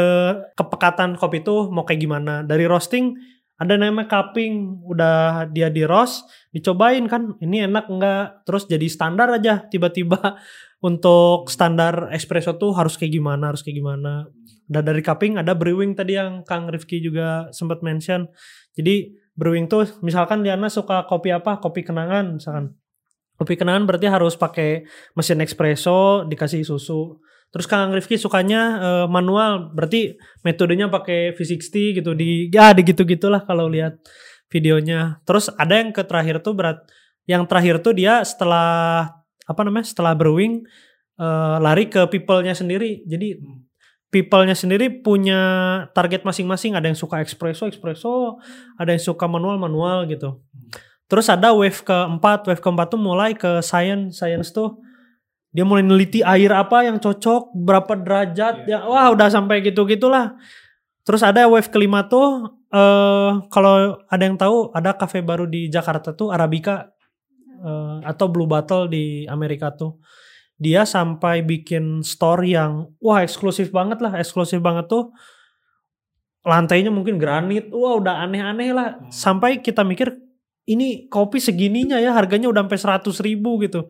kepekatan 0.54 1.16
kopi 1.16 1.42
itu 1.42 1.72
mau 1.72 1.82
kayak 1.82 2.04
gimana. 2.04 2.34
Dari 2.46 2.68
roasting 2.68 3.16
ada 3.58 3.74
namanya 3.74 4.06
cupping. 4.06 4.84
Udah 4.86 5.48
dia 5.50 5.66
di 5.72 5.82
roast 5.82 6.28
dicobain 6.52 7.08
kan 7.10 7.34
ini 7.42 7.64
enak 7.64 7.90
enggak? 7.90 8.46
Terus 8.46 8.68
jadi 8.68 8.86
standar 8.86 9.32
aja 9.34 9.66
tiba-tiba. 9.66 10.36
Untuk 10.88 11.52
standar 11.52 12.08
espresso 12.12 12.56
tuh 12.56 12.72
harus 12.72 12.96
kayak 12.96 13.12
gimana 13.18 13.52
harus 13.52 13.60
kayak 13.60 13.84
gimana 13.84 14.30
dan 14.70 14.86
dari 14.86 15.02
cupping 15.02 15.42
ada 15.42 15.50
brewing 15.58 15.98
tadi 15.98 16.14
yang 16.14 16.46
Kang 16.46 16.70
Rifki 16.70 17.02
juga 17.02 17.50
sempat 17.50 17.82
mention. 17.82 18.30
Jadi 18.78 19.10
brewing 19.34 19.66
tuh 19.66 19.98
misalkan 20.06 20.46
Diana 20.46 20.70
suka 20.70 21.10
kopi 21.10 21.34
apa? 21.34 21.58
Kopi 21.58 21.82
kenangan 21.82 22.38
misalkan. 22.38 22.78
Kopi 23.34 23.58
kenangan 23.58 23.82
berarti 23.82 24.06
harus 24.06 24.38
pakai 24.38 24.86
mesin 25.18 25.42
espresso 25.42 26.22
dikasih 26.22 26.62
susu. 26.62 27.18
Terus 27.50 27.66
Kang 27.66 27.90
Rifki 27.90 28.14
sukanya 28.14 28.62
eh, 28.78 29.06
manual 29.10 29.74
berarti 29.74 30.14
metodenya 30.46 30.86
pakai 30.86 31.34
V60 31.34 31.98
gitu 31.98 32.14
di 32.14 32.46
ya 32.54 32.70
di 32.70 32.86
gitu 32.86 33.02
gitulah 33.02 33.42
kalau 33.42 33.66
lihat 33.66 33.98
videonya. 34.54 35.18
Terus 35.26 35.50
ada 35.58 35.82
yang 35.82 35.90
ke 35.90 36.06
terakhir 36.06 36.46
tuh 36.46 36.54
berat 36.54 36.78
yang 37.26 37.42
terakhir 37.50 37.82
tuh 37.82 37.90
dia 37.90 38.22
setelah 38.22 39.10
apa 39.50 39.60
namanya 39.66 39.90
setelah 39.90 40.14
brewing 40.14 40.62
eh, 41.18 41.56
lari 41.58 41.90
ke 41.90 42.06
people-nya 42.06 42.54
sendiri. 42.54 43.02
Jadi 43.02 43.34
people-nya 44.10 44.58
sendiri 44.58 44.90
punya 45.02 45.40
target 45.94 46.26
masing-masing. 46.26 46.74
Ada 46.74 46.90
yang 46.90 46.98
suka 46.98 47.22
espresso 47.22 47.70
espresso. 47.70 48.42
Ada 48.76 48.94
yang 48.98 49.02
suka 49.02 49.30
manual 49.30 49.56
manual 49.56 50.06
gitu. 50.10 50.42
Terus 51.10 51.26
ada 51.30 51.54
wave 51.54 51.82
keempat. 51.82 52.46
Wave 52.50 52.62
keempat 52.62 52.86
tuh 52.90 53.00
mulai 53.00 53.34
ke 53.34 53.62
science. 53.62 54.18
Science 54.18 54.50
tuh 54.54 54.78
Dia 55.50 55.66
mulai 55.66 55.82
neliti 55.82 56.22
air 56.22 56.54
apa 56.54 56.86
yang 56.86 57.02
cocok, 57.02 57.50
berapa 57.58 57.98
derajat, 57.98 58.70
ya 58.70 58.86
wah 58.86 59.10
udah 59.10 59.26
sampai 59.26 59.58
gitu-gitulah. 59.66 60.38
Terus 61.02 61.26
ada 61.26 61.50
wave 61.50 61.66
kelima 61.74 62.06
tuh 62.06 62.54
eh 62.70 63.30
kalau 63.50 63.98
ada 64.06 64.22
yang 64.22 64.38
tahu 64.38 64.70
ada 64.70 64.94
kafe 64.94 65.26
baru 65.26 65.50
di 65.50 65.66
Jakarta 65.66 66.14
tuh 66.14 66.30
Arabica 66.30 66.94
eh, 67.66 67.98
atau 68.06 68.26
Blue 68.30 68.46
Bottle 68.46 68.86
di 68.86 69.26
Amerika 69.26 69.74
tuh. 69.74 69.98
Dia 70.60 70.84
sampai 70.84 71.40
bikin 71.40 72.04
store 72.04 72.44
yang 72.44 72.92
wah 73.00 73.24
eksklusif 73.24 73.72
banget 73.72 74.04
lah, 74.04 74.12
eksklusif 74.20 74.60
banget 74.60 74.92
tuh. 74.92 75.08
Lantainya 76.44 76.92
mungkin 76.92 77.16
granit, 77.16 77.72
wah 77.72 77.96
udah 77.96 78.28
aneh-aneh 78.28 78.76
lah. 78.76 79.00
Sampai 79.08 79.64
kita 79.64 79.80
mikir 79.80 80.12
ini 80.68 81.08
kopi 81.08 81.40
segininya 81.40 81.96
ya 81.96 82.12
harganya 82.12 82.52
udah 82.52 82.68
sampai 82.68 83.00
100 83.00 83.26
ribu 83.26 83.56
gitu. 83.64 83.88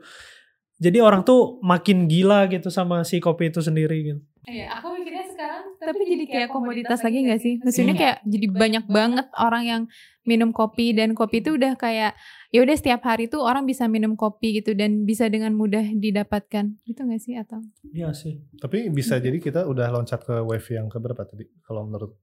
Jadi 0.81 1.03
orang 1.03 1.27
tuh 1.27 1.59
makin 1.61 2.09
gila 2.09 2.49
gitu 2.49 2.73
sama 2.73 3.05
si 3.05 3.21
kopi 3.21 3.53
itu 3.53 3.61
sendiri 3.61 3.99
gitu. 4.01 4.21
Iya, 4.49 4.81
aku 4.81 4.97
mikirnya 4.97 5.29
sekarang 5.29 5.77
tapi 5.77 6.03
jadi 6.09 6.25
kayak 6.25 6.49
komoditas 6.49 7.01
lagi 7.05 7.19
gak 7.29 7.41
sih? 7.41 7.55
Maksudnya 7.61 7.95
kayak 7.99 8.17
jadi 8.25 8.47
banyak 8.49 8.85
banget 8.89 9.27
orang 9.37 9.65
yang 9.67 9.83
minum 10.25 10.55
kopi 10.55 10.97
dan 10.97 11.13
kopi 11.13 11.45
itu 11.45 11.61
udah 11.61 11.77
kayak 11.77 12.17
ya 12.51 12.61
udah 12.61 12.75
setiap 12.75 13.03
hari 13.03 13.27
tuh 13.27 13.41
orang 13.41 13.63
bisa 13.63 13.87
minum 13.87 14.15
kopi 14.15 14.59
gitu 14.59 14.75
dan 14.75 15.03
bisa 15.03 15.27
dengan 15.27 15.55
mudah 15.55 15.83
didapatkan. 15.87 16.75
Gitu 16.83 17.01
gak 17.01 17.23
sih 17.23 17.35
atau? 17.35 17.63
Iya 17.87 18.11
sih. 18.11 18.43
Tapi 18.57 18.91
bisa 18.91 19.17
jadi 19.17 19.39
kita 19.39 19.65
udah 19.65 19.87
loncat 19.89 20.21
ke 20.21 20.35
wave 20.41 20.67
yang 20.71 20.87
keberapa 20.87 21.23
tadi 21.23 21.47
kalau 21.63 21.87
menurut 21.87 22.15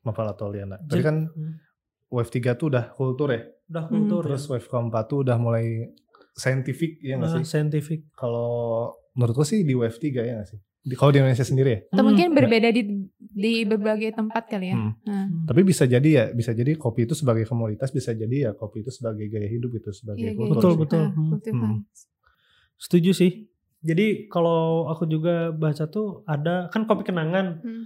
Novel 0.00 0.28
atau 0.28 0.48
Liana. 0.48 0.80
Tadi 0.80 0.88
Jadi- 0.90 1.04
kan 1.04 1.16
wave 2.08 2.30
3 2.30 2.56
tuh 2.56 2.72
udah 2.72 2.88
kultur 2.90 3.28
ya. 3.30 3.44
Udah 3.68 3.84
kultur 3.86 4.22
Terus 4.24 4.44
ya. 4.44 4.50
wave 4.56 4.66
keempat 4.66 5.04
tuh 5.06 5.18
udah 5.22 5.36
mulai 5.36 5.92
scientific 6.32 6.96
ya 6.98 7.20
nggak 7.20 7.30
Ah, 7.30 7.36
sih? 7.36 7.44
scientific. 7.44 8.00
Kalau 8.12 8.50
menurutku 9.12 9.44
sih 9.44 9.60
di 9.60 9.76
wave 9.76 9.94
3 9.94 10.24
ya 10.24 10.40
nggak 10.40 10.48
sih? 10.48 10.60
Di, 10.80 10.96
kalau 10.96 11.12
di 11.12 11.20
Indonesia 11.20 11.44
sendiri 11.44 11.70
ya. 11.70 11.80
Atau 11.86 12.00
Hmm. 12.00 12.08
mungkin 12.08 12.28
berbeda 12.32 12.68
di 12.72 12.82
di 13.20 13.52
berbagai 13.62 14.16
tempat 14.16 14.48
kali 14.48 14.72
ya. 14.72 14.76
Hmm. 14.80 14.92
Nah, 15.04 15.26
Tapi 15.44 15.60
bisa 15.60 15.84
jadi 15.84 16.08
ya, 16.08 16.24
bisa 16.32 16.50
jadi 16.50 16.72
kopi 16.74 17.04
itu 17.04 17.12
sebagai 17.12 17.44
komoditas, 17.44 17.92
bisa 17.92 18.10
jadi 18.10 18.48
ya 18.48 18.50
kopi 18.52 18.80
itu 18.80 18.88
sebagai 18.88 19.28
gaya 19.28 19.44
hidup 19.44 19.76
itu 19.76 19.92
sebagai 19.92 20.24
iya, 20.24 20.32
kultur. 20.32 20.56
Betul, 20.56 20.72
gitu. 20.72 20.80
betul. 20.80 21.02
Ah, 21.04 21.12
Hmm. 21.12 21.60
Hmm. 21.60 21.78
Setuju 22.76 23.12
sih. 23.12 23.30
Jadi 23.80 24.28
kalau 24.28 24.88
aku 24.88 25.04
juga 25.04 25.52
baca 25.52 25.84
tuh 25.84 26.24
ada 26.24 26.68
kan 26.68 26.84
kopi 26.84 27.04
kenangan. 27.04 27.60
Hmm. 27.60 27.84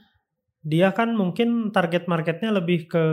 Dia 0.63 0.95
kan 0.95 1.13
mungkin 1.13 1.71
target 1.71 2.07
marketnya 2.07 2.49
lebih 2.51 2.87
ke 2.87 3.05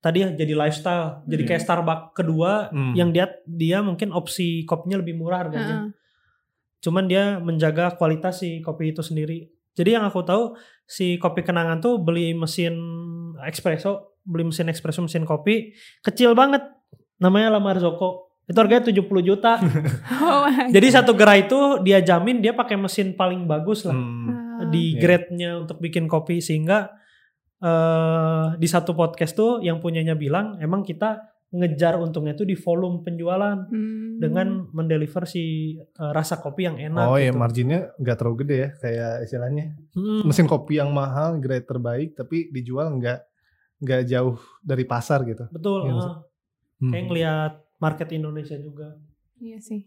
tadi 0.00 0.24
ya 0.24 0.32
jadi 0.32 0.56
lifestyle. 0.56 1.20
Jadi 1.28 1.42
Hmm. 1.44 1.48
kayak 1.48 1.62
Starbucks 1.62 2.06
kedua 2.16 2.72
Hmm. 2.72 2.96
yang 2.96 3.12
dia 3.12 3.28
dia 3.44 3.80
mungkin 3.80 4.10
opsi 4.10 4.64
kopinya 4.64 4.96
lebih 5.00 5.20
murah 5.20 5.44
harganya. 5.44 5.76
Heeh. 5.84 5.99
Cuman 6.80 7.04
dia 7.04 7.38
menjaga 7.38 7.94
kualitas 7.94 8.40
si 8.40 8.60
kopi 8.60 8.90
itu 8.90 9.00
sendiri. 9.00 9.46
Jadi 9.72 9.94
yang 9.94 10.02
aku 10.02 10.20
tahu 10.20 10.56
si 10.82 11.16
kopi 11.16 11.40
kenangan 11.40 11.78
tuh 11.78 12.00
beli 12.00 12.32
mesin 12.32 12.74
espresso, 13.44 14.18
beli 14.20 14.48
mesin 14.48 14.66
espresso 14.66 15.00
mesin 15.00 15.22
kopi 15.22 15.72
kecil 16.00 16.32
banget. 16.32 16.64
Namanya 17.20 17.52
La 17.52 17.60
Marzocco. 17.60 18.32
Itu 18.44 18.58
harganya 18.58 18.90
70 18.90 18.98
juta. 19.22 19.60
Oh 20.20 20.44
Jadi 20.48 20.88
satu 20.90 21.14
gerai 21.14 21.46
itu 21.46 21.78
dia 21.80 22.02
jamin 22.02 22.40
dia 22.40 22.50
pakai 22.50 22.74
mesin 22.74 23.14
paling 23.14 23.44
bagus 23.44 23.84
lah 23.84 23.94
Hmm. 23.94 24.26
God. 24.60 24.68
di 24.68 24.92
grade-nya 24.94 25.56
untuk 25.56 25.80
bikin 25.80 26.04
kopi 26.04 26.40
sehingga 26.40 26.92
eh 27.60 28.46
di 28.56 28.64
satu 28.64 28.92
podcast 28.92 29.32
tuh 29.32 29.60
yang 29.60 29.80
punyanya 29.80 30.12
bilang 30.12 30.56
emang 30.58 30.80
kita 30.80 31.20
ngejar 31.50 31.98
untungnya 31.98 32.32
tuh 32.32 32.46
di 32.46 32.54
volume 32.54 33.02
penjualan 33.02 33.66
Hmm. 33.66 34.16
dengan 34.16 34.70
mendeliver 34.70 35.26
si 35.26 35.42
eh, 35.76 36.12
rasa 36.12 36.38
kopi 36.38 36.64
yang 36.64 36.78
enak. 36.78 37.04
Oh 37.04 37.18
ya 37.18 37.30
gitu. 37.30 37.38
marginnya 37.38 37.90
nggak 37.96 38.16
terlalu 38.16 38.36
gede 38.42 38.56
ya 38.56 38.68
kayak 38.76 39.12
istilahnya 39.24 39.64
Hmm. 39.92 40.22
mesin 40.24 40.46
kopi 40.46 40.78
yang 40.78 40.90
mahal 40.90 41.36
grade 41.36 41.66
terbaik 41.66 42.14
tapi 42.14 42.48
dijual 42.48 42.94
nggak 42.94 43.18
nggak 43.80 44.02
jauh 44.06 44.38
dari 44.60 44.84
pasar 44.84 45.24
gitu. 45.24 45.48
Betul. 45.48 45.88
Iya, 45.88 45.94
ah. 45.96 46.16
Hmm. 46.78 46.92
Kayak 46.92 47.04
ngelihat 47.06 47.52
market 47.76 48.08
Indonesia 48.12 48.56
juga. 48.56 48.94
Iya 49.36 49.58
sih. 49.58 49.82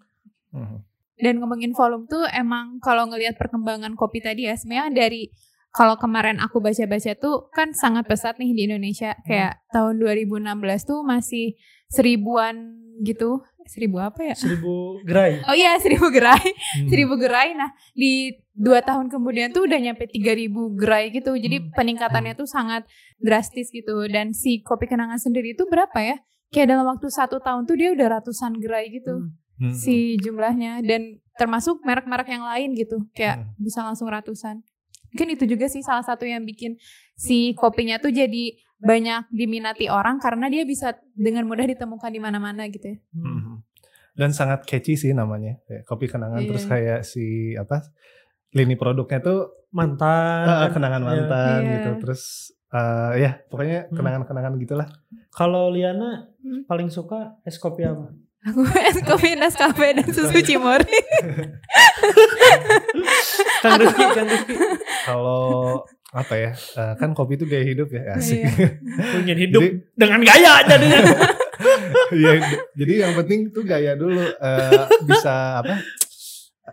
Hmm. 0.49 0.83
Dan 1.13 1.39
ngomongin 1.39 1.71
volume 1.71 2.03
tuh 2.05 2.25
emang 2.27 2.81
kalau 2.81 3.05
ngelihat 3.05 3.37
perkembangan 3.37 3.93
kopi 3.93 4.19
tadi 4.19 4.49
ya 4.49 4.57
sebenarnya 4.57 4.91
dari 4.91 5.29
kalau 5.73 5.97
kemarin 5.97 6.37
aku 6.37 6.61
baca-baca 6.61 7.17
tuh 7.17 7.49
kan 7.49 7.73
sangat 7.73 8.05
pesat 8.05 8.37
nih 8.37 8.53
di 8.53 8.61
Indonesia 8.69 9.17
kayak 9.25 9.57
tahun 9.73 9.97
2016 9.97 10.45
tuh 10.85 11.01
masih 11.01 11.57
seribuan 11.89 12.77
gitu 13.01 13.41
seribu 13.63 13.95
apa 13.97 14.21
ya? 14.21 14.35
Seribu 14.35 14.99
gerai. 15.01 15.39
Oh 15.47 15.55
iya 15.55 15.79
seribu 15.79 16.11
gerai, 16.11 16.43
Hmm. 16.43 16.89
seribu 16.91 17.15
gerai. 17.15 17.55
Nah 17.55 17.71
di 17.95 18.35
dua 18.51 18.83
tahun 18.83 19.07
kemudian 19.07 19.49
tuh 19.49 19.65
udah 19.65 19.79
nyampe 19.79 20.03
3000 20.05 20.51
gerai 20.75 21.09
gitu. 21.09 21.31
Jadi 21.33 21.71
peningkatannya 21.71 22.35
tuh 22.35 22.45
sangat 22.45 22.83
drastis 23.17 23.71
gitu. 23.71 24.03
Dan 24.05 24.35
si 24.35 24.59
kopi 24.61 24.85
kenangan 24.85 25.15
sendiri 25.17 25.55
itu 25.55 25.63
berapa 25.65 25.95
ya? 25.95 26.19
Kayak 26.51 26.75
dalam 26.75 26.85
waktu 26.85 27.07
satu 27.07 27.39
tahun 27.39 27.63
tuh 27.63 27.79
dia 27.79 27.95
udah 27.95 28.19
ratusan 28.19 28.59
gerai 28.59 28.91
gitu 28.91 29.31
Hmm. 29.53 29.69
si 29.71 30.17
jumlahnya 30.17 30.81
dan 30.83 31.21
termasuk 31.37 31.79
merek-merek 31.81 32.25
yang 32.27 32.41
lain 32.43 32.73
gitu 32.73 33.05
kayak 33.13 33.37
Hmm. 33.37 33.53
bisa 33.57 33.79
langsung 33.81 34.09
ratusan 34.09 34.59
mungkin 35.13 35.27
itu 35.31 35.45
juga 35.45 35.65
sih 35.65 35.79
salah 35.79 36.01
satu 36.01 36.25
yang 36.25 36.41
bikin 36.41 36.75
si 37.13 37.53
kopinya 37.53 37.95
tuh 37.97 38.09
jadi 38.09 38.43
banyak 38.77 39.29
diminati 39.29 39.87
orang 39.87 40.17
karena 40.17 40.49
dia 40.49 40.65
bisa 40.65 40.91
dengan 41.13 41.45
mudah 41.45 41.63
ditemukan 41.63 42.09
di 42.09 42.19
mana-mana 42.19 42.65
gitu 42.67 42.89
ya 42.89 42.97
Hmm. 43.11 43.61
Dan 44.11 44.29
sangat 44.29 44.61
catchy 44.63 44.93
sih 44.93 45.09
namanya. 45.09 45.57
Kayak 45.63 45.83
kopi 45.85 46.05
kenangan 46.05 46.37
Iya. 46.37 46.49
terus 46.49 46.63
kayak 46.67 47.01
si 47.01 47.25
apa 47.55 47.81
lini 48.51 48.73
produknya 48.73 49.17
tuh 49.19 49.65
Mantan. 49.71 50.45
eh, 50.45 50.69
kenangan 50.69 51.01
Iya. 51.01 51.07
mantan 51.07 51.59
Iya. 51.59 51.71
gitu. 51.71 51.89
Terus 51.99 52.21
eh, 52.69 53.11
ya 53.19 53.31
pokoknya 53.43 53.79
Hmm. 53.85 53.95
kenangan-kenangan 53.95 54.53
gitulah. 54.59 54.85
Kalau 55.29 55.69
Liana 55.69 56.29
Hmm. 56.37 56.61
paling 56.63 56.89
suka 56.89 57.41
es 57.41 57.57
kopi 57.57 57.81
apa? 57.83 58.13
Aku 58.43 58.59
es 58.77 58.97
kopi 59.01 59.33
Nescafe 59.33 59.93
dan 59.93 60.07
susu 60.07 60.39
Cimori 60.39 60.99
Kang 63.59 63.79
Rifki, 63.79 64.03
Kang 64.05 64.27
Rifki. 64.27 64.55
Kalau 65.03 65.81
apa 66.09 66.33
ya 66.35 66.51
eh, 66.53 66.93
kan 66.95 67.11
kopi 67.11 67.35
itu 67.35 67.45
gaya 67.45 67.63
hidup 67.63 67.89
ya 67.89 68.13
asik. 68.13 68.43
Iya. 68.43 68.67
Ingin 69.17 69.37
hidup 69.39 69.61
Jadi- 69.61 69.79
dengan 69.93 70.19
gaya 70.21 70.53
jadinya. 70.63 70.99
Iya, 72.11 72.43
jadi 72.75 72.93
yang 73.07 73.13
penting 73.15 73.47
tuh 73.49 73.63
gaya 73.63 73.95
dulu 73.95 74.19
eh, 74.19 74.83
bisa 75.01 75.63
apa 75.63 75.79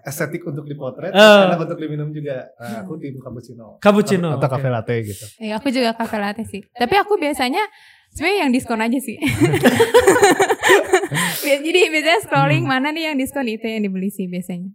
estetik 0.03 0.43
untuk 0.43 0.65
dipotret, 0.65 1.11
Eh. 1.11 1.41
enak 1.47 1.61
untuk 1.61 1.79
diminum 1.79 2.11
juga. 2.11 2.51
Nah, 2.59 2.83
aku 2.83 2.99
tim 2.99 3.15
cappuccino. 3.17 3.79
Cappuccino, 3.79 4.35
atau 4.35 4.49
cafe 4.49 4.67
latte 4.67 4.97
gitu. 5.05 5.25
ya 5.39 5.57
aku 5.57 5.69
juga 5.69 5.95
kafe 5.95 6.17
latte 6.17 6.43
sih 6.45 6.65
tapi 6.73 6.97
aku 6.97 7.17
biasanya 7.17 7.63
sebenarnya 8.11 8.39
yang 8.41 8.51
diskon 8.51 8.83
aja 8.83 8.99
sih 8.99 9.15
jadi 11.59 11.81
biasanya 11.89 12.21
scrolling 12.23 12.63
Hmm. 12.63 12.71
mana 12.71 12.89
nih 12.91 13.11
yang 13.11 13.17
diskon 13.17 13.45
itu 13.45 13.65
yang 13.65 13.83
dibeli 13.83 14.09
sih 14.09 14.27
biasanya 14.27 14.71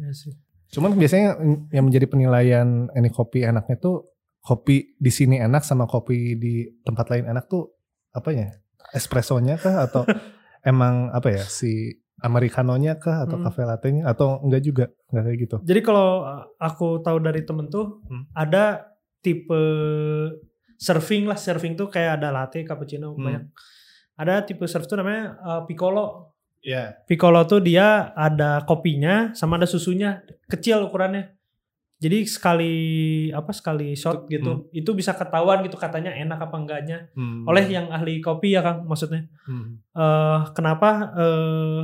Iya 0.00 0.12
sih. 0.12 0.32
Cuman 0.70 0.94
biasanya 0.94 1.36
yang 1.70 1.84
menjadi 1.84 2.06
penilaian 2.06 2.88
ini 2.90 3.08
kopi 3.08 3.42
enaknya 3.42 3.76
tuh 3.76 4.08
kopi 4.40 4.96
di 4.96 5.08
sini 5.08 5.38
enak 5.38 5.60
sama 5.60 5.84
kopi 5.84 6.34
di 6.34 6.54
tempat 6.80 7.06
lain 7.08 7.24
enak 7.26 7.46
tuh 7.46 7.70
apanya? 8.10 8.56
Espressonya 8.90 9.54
kah 9.56 9.84
atau 9.84 10.02
emang 10.64 11.08
apa 11.10 11.30
ya 11.30 11.42
si 11.42 11.94
americanonya 12.18 12.96
kah 12.96 13.22
atau 13.22 13.36
Hmm. 13.36 13.44
cafe 13.44 13.62
latte-nya 13.62 14.02
atau 14.06 14.40
enggak 14.40 14.62
juga 14.62 14.84
enggak 15.08 15.24
kayak 15.24 15.38
gitu. 15.40 15.56
Jadi 15.62 15.80
kalau 15.80 16.22
uh, 16.22 16.44
aku 16.58 17.00
tahu 17.00 17.18
dari 17.18 17.42
temen 17.42 17.68
tuh 17.68 18.00
Hmm. 18.04 18.24
ada 18.32 18.88
tipe 19.20 19.60
serving 20.76 21.24
lah, 21.24 21.38
serving 21.38 21.74
tuh 21.74 21.88
kayak 21.88 22.18
ada 22.18 22.28
latte, 22.30 22.60
cappuccino 22.62 23.14
Hmm. 23.14 23.22
banyak. 23.22 23.44
Ada 24.14 24.46
tipe 24.46 24.62
serve 24.64 24.86
tuh 24.86 24.94
namanya 24.96 25.34
uh, 25.40 25.62
piccolo. 25.64 26.34
Iya. 26.60 26.96
Piccolo 27.04 27.44
tuh 27.44 27.60
dia 27.60 28.14
ada 28.14 28.62
kopinya 28.62 29.34
sama 29.34 29.58
ada 29.58 29.66
susunya 29.66 30.22
kecil 30.46 30.86
ukurannya. 30.86 31.34
Jadi 31.98 32.28
sekali 32.28 32.74
apa 33.32 33.48
sekali 33.54 33.96
shot 33.96 34.28
gitu, 34.28 34.68
itu 34.76 34.90
bisa 34.92 35.16
ketahuan 35.16 35.64
gitu 35.64 35.80
katanya 35.80 36.12
enak 36.12 36.36
apa 36.36 36.56
enggaknya 36.58 36.98
Hmm. 37.16 37.48
oleh 37.48 37.64
yang 37.64 37.88
ahli 37.88 38.20
kopi 38.20 38.52
ya 38.52 38.60
Kang 38.60 38.84
maksudnya. 38.84 39.24
Hmm. 39.48 39.80
eh 39.92 40.40
kenapa 40.52 41.16
eh 41.16 41.82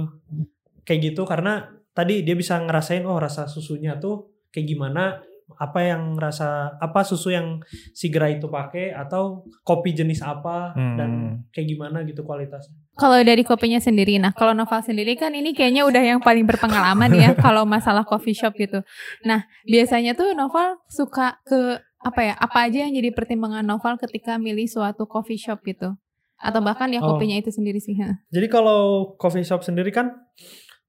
kayak 0.84 1.00
gitu 1.12 1.22
karena 1.24 1.72
tadi 1.96 2.20
dia 2.20 2.36
bisa 2.36 2.60
ngerasain 2.60 3.06
oh 3.06 3.16
rasa 3.16 3.48
susunya 3.48 3.96
tuh 3.96 4.28
kayak 4.52 4.66
gimana 4.68 5.22
apa 5.56 5.80
yang 5.82 6.14
rasa 6.14 6.48
apa 6.76 7.00
susu 7.00 7.28
yang 7.28 7.58
si 7.90 8.06
gerai 8.06 8.36
itu 8.36 8.46
pakai 8.46 8.90
atau 8.90 9.42
kopi 9.60 9.90
jenis 9.92 10.20
apa 10.20 10.72
Hmm. 10.72 10.96
dan 10.96 11.10
kayak 11.48 11.66
gimana 11.68 12.02
gitu 12.02 12.20
kualitasnya. 12.20 12.76
Kalau 12.94 13.16
dari 13.18 13.40
kopinya 13.40 13.78
sendiri, 13.78 14.16
nah 14.16 14.30
kalau 14.30 14.52
Noval 14.52 14.80
sendiri 14.80 15.14
kan 15.14 15.32
ini 15.32 15.50
kayaknya 15.50 15.82
udah 15.82 16.02
yang 16.04 16.20
paling 16.20 16.44
berpengalaman 16.44 17.10
ya 17.12 17.32
kalau 17.44 17.64
masalah 17.64 18.02
coffee 18.02 18.32
shop 18.32 18.52
gitu. 18.54 18.84
Nah 19.22 19.42
biasanya 19.64 20.12
tuh 20.12 20.32
Noval 20.32 20.76
suka 20.86 21.40
ke 21.42 21.80
apa 22.00 22.20
ya? 22.22 22.34
Apa 22.34 22.64
aja 22.64 22.84
yang 22.84 22.92
jadi 22.92 23.10
pertimbangan 23.10 23.60
Noval 23.62 23.96
ketika 23.96 24.36
milih 24.36 24.64
suatu 24.64 25.04
coffee 25.04 25.36
shop 25.36 25.64
gitu? 25.64 25.96
Atau 26.36 26.60
bahkan 26.60 26.88
ya 26.88 27.00
Oh. 27.00 27.12
kopinya 27.12 27.36
itu 27.36 27.48
sendiri 27.48 27.76
sih? 27.76 27.92
ha? 27.96 28.16
Jadi 28.28 28.46
kalau 28.46 29.12
coffee 29.14 29.42
shop 29.42 29.60
sendiri 29.60 29.88
kan 29.88 30.12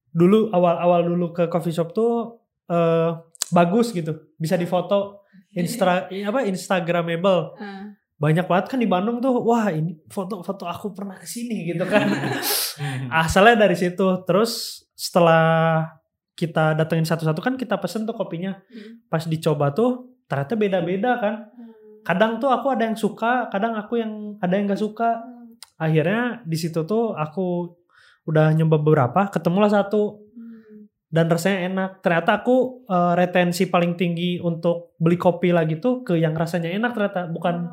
dulu 0.09 0.47
awal-awal 0.49 1.03
dulu 1.05 1.31
ke 1.31 1.47
coffee 1.47 1.71
shop 1.71 1.91
tuh 1.91 2.39
eh, 2.67 3.11
bagus 3.51 3.91
gitu, 3.91 4.33
bisa 4.39 4.55
difoto, 4.55 5.27
instra 5.55 6.07
apa 6.07 6.47
Instagramable. 6.47 7.55
Banyak 8.21 8.45
banget 8.45 8.65
kan 8.69 8.77
di 8.77 8.85
Bandung 8.85 9.17
tuh, 9.17 9.33
wah 9.41 9.73
ini 9.73 9.97
foto-foto 10.05 10.69
aku 10.69 10.93
pernah 10.93 11.17
ke 11.17 11.25
sini 11.25 11.73
gitu 11.73 11.83
kan. 11.89 12.05
Asalnya 13.25 13.65
dari 13.65 13.73
situ, 13.73 14.05
terus 14.23 14.83
setelah 14.93 15.89
kita 16.37 16.73
datengin 16.73 17.05
satu-satu 17.05 17.41
kan 17.41 17.53
kita 17.57 17.77
pesen 17.77 18.05
tuh 18.05 18.15
kopinya. 18.17 18.57
Pas 19.09 19.25
dicoba 19.25 19.73
tuh 19.73 20.17
ternyata 20.25 20.53
beda-beda 20.57 21.11
kan. 21.19 21.35
Kadang 22.01 22.41
tuh 22.41 22.49
aku 22.49 22.73
ada 22.73 22.89
yang 22.89 22.97
suka, 22.97 23.45
kadang 23.53 23.77
aku 23.77 24.01
yang 24.01 24.37
ada 24.41 24.53
yang 24.57 24.65
gak 24.65 24.81
suka. 24.81 25.21
Akhirnya 25.77 26.41
di 26.45 26.57
situ 26.57 26.81
tuh 26.85 27.13
aku 27.13 27.77
udah 28.25 28.53
nyoba 28.53 28.77
beberapa, 28.77 29.29
ketemulah 29.33 29.69
satu 29.69 30.21
dan 31.11 31.27
rasanya 31.27 31.59
enak. 31.67 31.89
Ternyata 31.99 32.39
aku 32.39 32.55
eh, 32.83 33.13
retensi 33.13 33.67
paling 33.67 33.93
tinggi 33.93 34.39
untuk 34.39 34.95
beli 34.95 35.15
kopi 35.15 35.51
lagi 35.51 35.77
tuh 35.77 36.01
ke 36.01 36.15
yang 36.15 36.33
rasanya 36.33 36.71
enak 36.71 36.91
ternyata, 36.91 37.27
bukan 37.27 37.69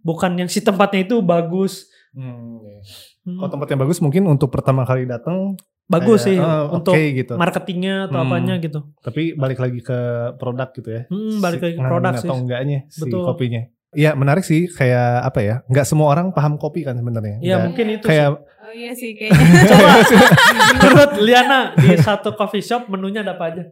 bukan 0.00 0.32
yang 0.36 0.46
si 0.46 0.60
tempatnya 0.60 1.04
itu 1.04 1.20
bagus. 1.20 1.90
Hmm, 2.10 2.62
iya. 2.62 2.80
Hmm, 3.22 3.36
Kalau 3.36 3.50
tempat 3.52 3.68
yang 3.68 3.80
bagus 3.80 3.98
mungkin 3.98 4.24
untuk 4.24 4.48
pertama 4.48 4.82
kali 4.82 5.04
datang 5.04 5.58
bagus 5.84 6.22
sih 6.22 6.36
kayak, 6.36 6.48
oh, 6.66 6.76
untuk 6.78 6.92
oke 6.92 7.04
gitu. 7.14 7.32
marketingnya 7.34 8.08
atau 8.08 8.18
Hmm. 8.18 8.26
apanya 8.26 8.54
gitu. 8.56 8.80
Tapi 8.98 9.32
balik 9.34 9.58
lagi 9.58 9.80
ke 9.80 9.98
produk 10.36 10.68
gitu 10.70 10.88
ya. 10.88 11.02
Hmm, 11.06 11.36
balik 11.38 11.58
Si- 11.58 11.64
lagi 11.64 11.76
ke 11.76 11.82
produk 11.82 12.12
sih. 12.14 12.24
atau 12.24 12.36
enggaknya 12.38 12.78
si 12.86 13.00
Betul. 13.02 13.24
kopinya. 13.24 13.62
Iya 13.88 14.12
menarik 14.12 14.44
sih 14.44 14.68
kayak 14.68 15.24
apa 15.24 15.40
ya? 15.40 15.54
Nggak 15.64 15.86
semua 15.86 16.08
orang 16.08 16.28
paham 16.28 16.56
kopi 16.56 16.84
kan 16.84 16.92
sebenarnya. 16.92 17.40
Iya 17.40 17.56
mungkin 17.64 17.86
itu 17.90 18.04
kayak 18.04 18.36
Oh 18.68 18.74
iya 18.74 18.92
sih 18.92 19.16
kayaknya. 19.16 19.64
Coba 19.72 19.90
menurut 20.76 21.12
Liana 21.18 21.72
di 21.72 21.96
satu 21.96 22.36
coffee 22.36 22.60
shop 22.60 22.92
menunya 22.92 23.24
ada 23.24 23.32
apa 23.32 23.48
aja? 23.48 23.64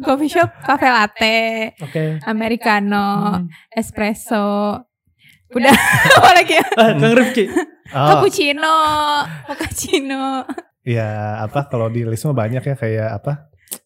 Coffee 0.00 0.32
shop, 0.32 0.48
cafe 0.64 0.88
latte, 0.88 1.36
Oke. 1.76 2.24
americano, 2.24 3.08
Hmm. 3.36 3.52
espresso. 3.70 4.80
Udah 5.52 5.76
apa 6.16 6.30
lagi 6.32 6.56
ya? 6.56 6.64
Ah, 6.72 6.96
Kang 6.96 7.12
Rifki. 7.12 7.52
oh, 7.92 8.06
Cappuccino, 8.08 8.76
mochaccino. 9.44 10.48
ya 10.80 11.08
apa 11.40 11.64
kalau 11.64 11.88
di 11.88 12.00
list 12.02 12.24
mah 12.24 12.36
banyak 12.38 12.60
ya 12.62 12.74
kayak 12.74 13.10
apa? 13.14 13.32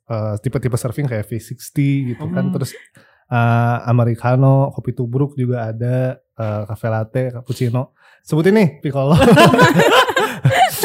eh, 0.06 0.34
tipe-tipe 0.38 0.74
serving 0.74 1.04
kayak 1.04 1.26
V60 1.26 1.76
gitu 2.08 2.24
kan 2.28 2.46
Hmm. 2.46 2.54
terus 2.54 2.70
eh, 3.28 3.76
americano, 3.84 4.70
kopi 4.70 4.94
tubruk 4.94 5.34
juga 5.34 5.66
ada, 5.66 6.14
eh, 6.16 6.62
cafe 6.64 6.86
latte, 6.86 7.22
cappuccino. 7.32 7.98
Sebutin 8.22 8.54
nih 8.54 8.68
piccolo. 8.78 9.16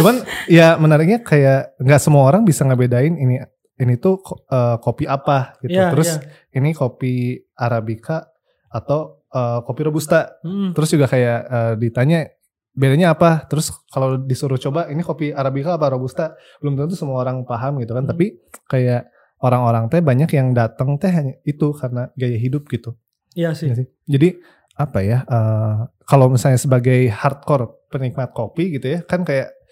Cuman 0.04 0.16
ya 0.52 0.76
menariknya 0.76 1.24
kayak 1.24 1.80
nggak 1.80 2.02
semua 2.04 2.28
orang 2.28 2.44
bisa 2.44 2.68
ngebedain 2.68 3.16
ini 3.16 3.40
ini 3.80 3.96
tuh 3.96 4.20
eh, 4.52 4.76
kopi 4.84 5.08
apa 5.08 5.56
gitu. 5.64 5.80
Iya, 5.80 5.96
Terus 5.96 6.20
iya. 6.20 6.60
ini 6.60 6.76
kopi 6.76 7.40
arabica 7.56 8.28
atau 8.68 9.24
eh, 9.32 9.60
kopi 9.64 9.82
robusta. 9.88 10.44
Hmm. 10.44 10.76
Terus 10.76 10.90
juga 10.92 11.08
kayak 11.08 11.40
eh, 11.48 11.74
ditanya 11.80 12.28
bedanya 12.76 13.16
apa? 13.16 13.48
Terus 13.48 13.72
kalau 13.88 14.20
disuruh 14.20 14.60
coba 14.60 14.92
ini 14.92 15.00
kopi 15.06 15.32
arabica 15.32 15.80
apa 15.80 15.88
robusta, 15.96 16.36
belum 16.60 16.76
tentu 16.76 17.00
semua 17.00 17.24
orang 17.24 17.48
paham 17.48 17.80
gitu 17.80 17.96
kan. 17.96 18.04
Hmm. 18.04 18.12
Tapi 18.12 18.44
kayak 18.68 19.08
orang-orang 19.40 19.88
teh 19.88 20.04
banyak 20.04 20.30
yang 20.36 20.52
datang 20.52 21.00
teh 21.00 21.10
hanya 21.10 21.40
itu 21.48 21.72
karena 21.72 22.12
gaya 22.20 22.36
hidup 22.36 22.68
gitu. 22.68 23.00
Iya 23.40 23.56
sih. 23.56 23.72
Iya 23.72 23.76
sih. 23.80 23.88
Jadi 24.06 24.30
apa 24.74 25.00
ya? 25.06 25.22
eh, 25.24 25.76
kalau 26.04 26.28
misalnya 26.28 26.60
sebagai 26.60 27.08
hardcore 27.14 27.88
penikmat 27.94 28.34
kopi 28.34 28.74
gitu 28.76 28.98
ya, 28.98 29.00
kan 29.06 29.22
kayak 29.22 29.63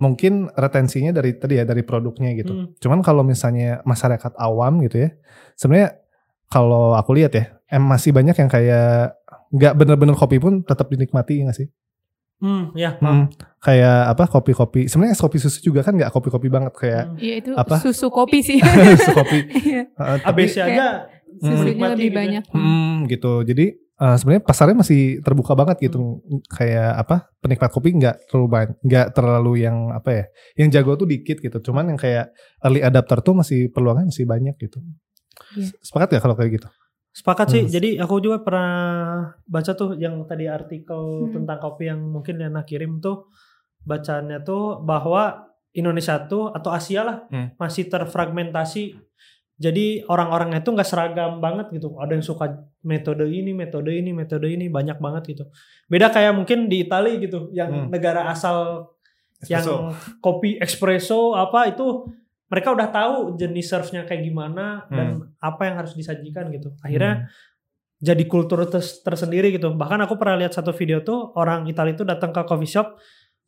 mungkin 0.00 0.48
retensinya 0.50 1.12
dari 1.12 1.36
tadi 1.36 1.60
ya 1.60 1.64
dari 1.64 1.84
produknya 1.84 2.32
gitu. 2.34 2.52
Hmm. 2.52 2.66
Cuman 2.76 3.04
kalau 3.04 3.20
misalnya 3.20 3.84
masyarakat 3.84 4.32
awam 4.34 4.80
gitu 4.82 5.04
ya, 5.04 5.10
sebenarnya 5.54 6.00
kalau 6.48 6.96
aku 6.96 7.14
lihat 7.14 7.32
ya, 7.32 7.44
em 7.68 7.78
masih 7.78 8.10
banyak 8.10 8.34
yang 8.34 8.48
kayak 8.48 9.14
nggak 9.50 9.74
bener-bener 9.76 10.16
kopi 10.16 10.40
pun 10.40 10.64
tetap 10.64 10.88
dinikmati 10.88 11.44
nggak 11.44 11.54
sih? 11.54 11.68
Hmm, 12.40 12.72
ya. 12.72 12.96
Hmm, 12.96 13.28
kayak 13.60 14.16
apa 14.16 14.24
kopi-kopi. 14.26 14.88
Sebenarnya 14.88 15.12
es 15.12 15.20
kopi 15.20 15.36
susu 15.36 15.60
juga 15.60 15.84
kan 15.84 15.92
nggak 15.92 16.08
kopi-kopi 16.08 16.48
banget 16.48 16.72
kayak 16.72 17.04
Hmm. 17.04 17.16
Iya 17.20 17.34
itu 17.36 17.50
Apa? 17.52 17.76
susu 17.78 18.08
kopi 18.08 18.40
sih. 18.40 18.56
susu 18.96 19.12
kopi. 19.12 19.38
Tapi- 19.92 20.24
ABC 20.24 20.56
aja 20.58 21.04
Susunya 21.36 21.76
menikmati 21.76 21.92
lebih 21.92 22.00
gitu 22.00 22.08
ya. 22.08 22.16
banyak. 22.16 22.44
Hmm, 22.50 22.94
gitu. 23.06 23.32
Jadi 23.44 23.66
eh, 24.00 24.16
sebenarnya 24.16 24.42
pasarnya 24.42 24.76
masih 24.80 25.20
terbuka 25.20 25.52
banget 25.52 25.76
gitu. 25.84 26.24
Kayak 26.48 27.04
apa? 27.04 27.16
Penikmat 27.38 27.70
kopi 27.70 27.92
nggak 27.94 28.16
terlalu 28.26 28.48
banyak, 28.48 28.76
nggak 28.80 29.06
terlalu 29.12 29.52
yang 29.60 29.92
apa 29.92 30.10
ya? 30.10 30.24
Yang 30.56 30.68
jago 30.80 30.92
tuh 30.96 31.08
dikit 31.08 31.36
gitu. 31.38 31.58
Cuman 31.60 31.92
yang 31.92 31.98
kayak 32.00 32.32
early 32.64 32.80
adapter 32.80 33.20
tuh 33.20 33.36
masih 33.36 33.68
peluangnya 33.68 34.08
masih 34.08 34.24
banyak 34.24 34.56
gitu. 34.56 34.80
Iya. 35.56 35.68
Sepakat 35.84 36.16
ya 36.16 36.20
kalau 36.20 36.34
kayak 36.34 36.60
gitu? 36.60 36.68
Sepakat 37.10 37.46
sih. 37.50 37.62
Hmm. 37.66 37.72
Jadi 37.74 37.98
aku 37.98 38.22
juga 38.22 38.38
pernah 38.40 38.70
baca 39.42 39.72
tuh 39.74 39.98
yang 39.98 40.22
tadi 40.24 40.46
artikel 40.46 41.26
Hmm. 41.26 41.42
tentang 41.42 41.58
kopi 41.58 41.90
yang 41.90 42.00
mungkin 42.00 42.38
Liana 42.38 42.62
kirim 42.62 43.02
tuh 43.02 43.26
bacaannya 43.82 44.46
tuh 44.46 44.78
bahwa 44.80 45.50
Indonesia 45.70 46.18
tuh 46.26 46.50
atau 46.50 46.70
Asia 46.70 47.02
lah 47.02 47.26
Hmm. 47.30 47.50
masih 47.58 47.90
terfragmentasi. 47.90 49.09
Jadi 49.60 50.00
orang-orangnya 50.08 50.64
tuh 50.64 50.72
nggak 50.72 50.88
seragam 50.88 51.36
banget 51.36 51.68
gitu. 51.76 51.92
Ada 52.00 52.16
yang 52.16 52.24
suka 52.24 52.48
metode 52.80 53.28
ini, 53.28 53.52
metode 53.52 53.92
ini, 53.92 54.16
metode 54.16 54.48
ini 54.48 54.72
banyak 54.72 54.96
banget 54.96 55.36
gitu. 55.36 55.44
Beda 55.84 56.08
kayak 56.08 56.32
mungkin 56.32 56.72
di 56.72 56.88
Italia 56.88 57.20
gitu, 57.20 57.52
yang 57.52 57.68
Hmm. 57.68 57.86
negara 57.92 58.32
asal 58.32 58.88
yang 59.48 59.60
Espresso. 59.64 59.92
kopi 60.20 60.60
espresso 60.60 61.32
apa 61.32 61.68
itu 61.68 62.08
mereka 62.52 62.76
udah 62.76 62.88
tahu 62.92 63.40
jenis 63.40 63.68
serve-nya 63.68 64.04
kayak 64.04 64.24
gimana 64.24 64.84
dan 64.88 65.08
apa 65.40 65.62
yang 65.64 65.76
harus 65.80 65.92
disajikan 65.92 66.48
gitu. 66.50 66.72
Akhirnya 66.80 67.28
jadi 68.00 68.24
kultur 68.24 68.64
tersendiri 69.04 69.52
gitu. 69.52 69.76
Bahkan 69.76 70.00
aku 70.08 70.16
pernah 70.16 70.40
lihat 70.40 70.56
satu 70.56 70.72
video 70.72 71.04
tuh 71.04 71.36
orang 71.36 71.68
Italia 71.68 71.92
itu 71.92 72.04
datang 72.04 72.32
ke 72.32 72.40
coffee 72.44 72.68
shop 72.68 72.96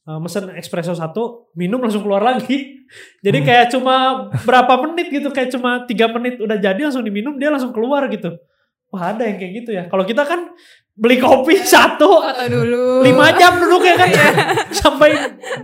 uh, 0.05 0.19
mesen 0.19 0.51
espresso 0.55 0.93
satu, 0.93 1.51
minum 1.53 1.79
langsung 1.85 2.03
keluar 2.03 2.21
lagi. 2.21 2.83
Jadi 3.21 3.39
Hmm. 3.41 3.47
kayak 3.47 3.67
cuma 3.71 3.95
berapa 4.43 4.73
menit 4.85 5.09
gitu, 5.09 5.29
kayak 5.29 5.51
cuma 5.51 5.83
tiga 5.85 6.09
menit 6.09 6.37
udah 6.39 6.57
jadi 6.57 6.81
langsung 6.83 7.03
diminum 7.03 7.37
dia 7.37 7.49
langsung 7.49 7.73
keluar 7.73 8.05
gitu. 8.07 8.37
Wah 8.89 9.17
ada 9.17 9.25
yang 9.25 9.41
kayak 9.41 9.53
gitu 9.65 9.71
ya. 9.73 9.89
Kalau 9.89 10.05
kita 10.05 10.23
kan 10.23 10.53
beli 10.93 11.17
kopi 11.17 11.57
satu 11.65 12.21
Foto 12.21 12.45
dulu. 12.47 13.01
lima 13.01 13.33
jam 13.33 13.57
duduknya 13.57 13.97
kan 13.97 14.09
Iya. 14.09 14.29
sampai 14.71 15.11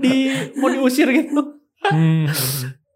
di 0.01 0.33
mau 0.57 0.69
diusir 0.69 1.05
gitu. 1.09 1.61
Hmm. 1.85 2.25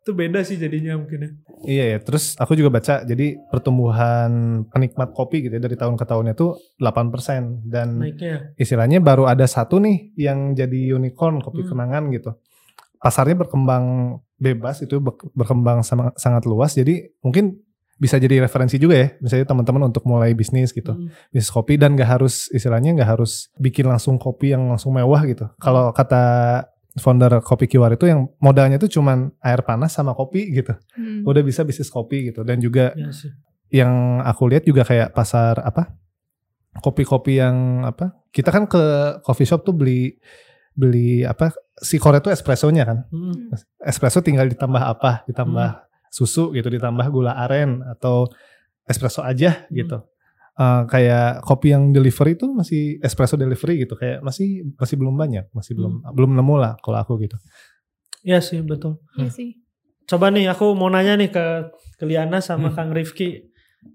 Itu 0.03 0.13
beda 0.13 0.43
sih 0.43 0.55
jadinya 0.57 0.99
mungkin 0.99 1.19
ya. 1.19 1.31
Iya 1.63 1.85
ya, 1.89 1.99
terus 1.99 2.35
aku 2.35 2.53
juga 2.53 2.71
baca 2.73 3.01
jadi 3.01 3.39
pertumbuhan 3.47 4.31
penikmat 4.67 5.11
kopi 5.11 5.47
gitu 5.47 5.55
ya 5.55 5.63
dari 5.63 5.75
tahun 5.75 5.95
ke 5.95 6.05
tahunnya 6.05 6.35
tuh 6.35 6.59
8% 6.77 7.63
dan 7.65 7.99
Naiknya. 7.99 8.51
istilahnya 8.55 8.99
baru 8.99 9.25
ada 9.25 9.47
satu 9.47 9.79
nih 9.79 10.11
yang 10.17 10.53
jadi 10.53 10.93
unicorn 10.93 11.39
kopi 11.39 11.63
Hmm. 11.63 11.71
kenangan 11.71 12.11
gitu. 12.11 12.35
Pasarnya 12.99 13.35
berkembang 13.37 13.85
bebas 14.37 14.83
itu 14.83 14.99
ber- 14.99 15.19
berkembang 15.33 15.81
sama, 15.81 16.11
sangat 16.17 16.45
luas 16.45 16.75
jadi 16.75 17.15
mungkin 17.19 17.63
bisa 17.95 18.19
jadi 18.19 18.43
referensi 18.43 18.75
juga 18.75 18.99
ya 18.99 19.09
misalnya 19.17 19.47
teman-teman 19.47 19.87
untuk 19.87 20.03
mulai 20.03 20.35
bisnis 20.35 20.75
gitu 20.75 20.91
Hmm. 20.91 21.15
bisnis 21.31 21.47
kopi 21.49 21.79
dan 21.79 21.95
gak 21.95 22.11
harus 22.11 22.51
istilahnya 22.51 22.91
nggak 22.93 23.07
harus 23.09 23.47
bikin 23.57 23.87
langsung 23.87 24.19
kopi 24.19 24.51
yang 24.51 24.67
langsung 24.67 24.91
mewah 24.91 25.23
gitu 25.23 25.47
kalau 25.57 25.95
kata 25.95 26.67
founder 26.95 27.41
kopi 27.41 27.65
kiwar 27.67 27.91
itu 27.91 28.05
yang 28.05 28.29
modalnya 28.37 28.77
itu 28.77 28.89
cuman 28.93 29.33
air 29.39 29.61
panas 29.61 29.93
sama 29.93 30.13
kopi 30.13 30.53
gitu 30.53 30.77
Hmm. 30.93 31.25
udah 31.25 31.41
bisa 31.41 31.63
bisnis 31.63 31.89
kopi 31.89 32.29
gitu 32.29 32.43
dan 32.43 32.59
juga 32.59 32.93
sih. 33.11 33.33
yang 33.71 33.93
aku 34.21 34.47
lihat 34.47 34.63
juga 34.63 34.83
kayak 34.83 35.11
pasar 35.11 35.57
apa 35.59 35.97
kopi-kopi 36.75 37.37
yang 37.37 37.57
apa 37.83 38.13
kita 38.29 38.49
kan 38.49 38.65
ke 38.65 38.81
coffee 39.21 39.45
shop 39.45 39.63
tuh 39.63 39.73
beli 39.73 40.17
beli 40.73 41.21
apa 41.21 41.53
si 41.75 41.97
core 41.97 42.19
itu 42.19 42.29
espressonya 42.29 42.85
kan 42.85 42.99
Hmm. 43.09 43.53
espresso 43.79 44.21
tinggal 44.21 44.45
ditambah 44.47 44.81
apa 44.81 45.25
ditambah 45.27 45.85
susu 46.09 46.53
gitu 46.53 46.69
ditambah 46.69 47.09
gula 47.09 47.33
aren 47.39 47.81
atau 47.83 48.29
espresso 48.83 49.21
aja 49.21 49.65
gitu 49.69 50.01
Eh, 50.53 50.83
kayak 50.85 51.41
kopi 51.49 51.73
yang 51.73 51.97
delivery 51.97 52.37
itu 52.37 52.45
masih 52.53 53.01
espresso 53.01 53.41
delivery 53.41 53.89
gitu 53.89 53.97
kayak 53.97 54.21
masih 54.21 54.69
masih 54.77 55.01
belum 55.01 55.17
banyak 55.17 55.49
masih 55.49 55.73
belum 55.73 56.05
belum 56.13 56.37
nemu 56.37 56.55
lah 56.61 56.77
kalau 56.85 57.01
aku 57.01 57.17
gitu 57.25 57.41
Iya 58.21 58.39
sih 58.39 58.61
betul. 58.63 59.01
Iya 59.19 59.33
sih. 59.33 59.59
Coba 60.05 60.31
nih 60.31 60.47
aku 60.47 60.77
mau 60.77 60.87
nanya 60.87 61.17
nih 61.17 61.33
ke 61.33 61.47
ke 61.97 62.05
Liana 62.05 62.39
sama 62.39 62.69
Hmm. 62.69 62.77
Kang 62.77 62.91
Rifki. 62.93 63.49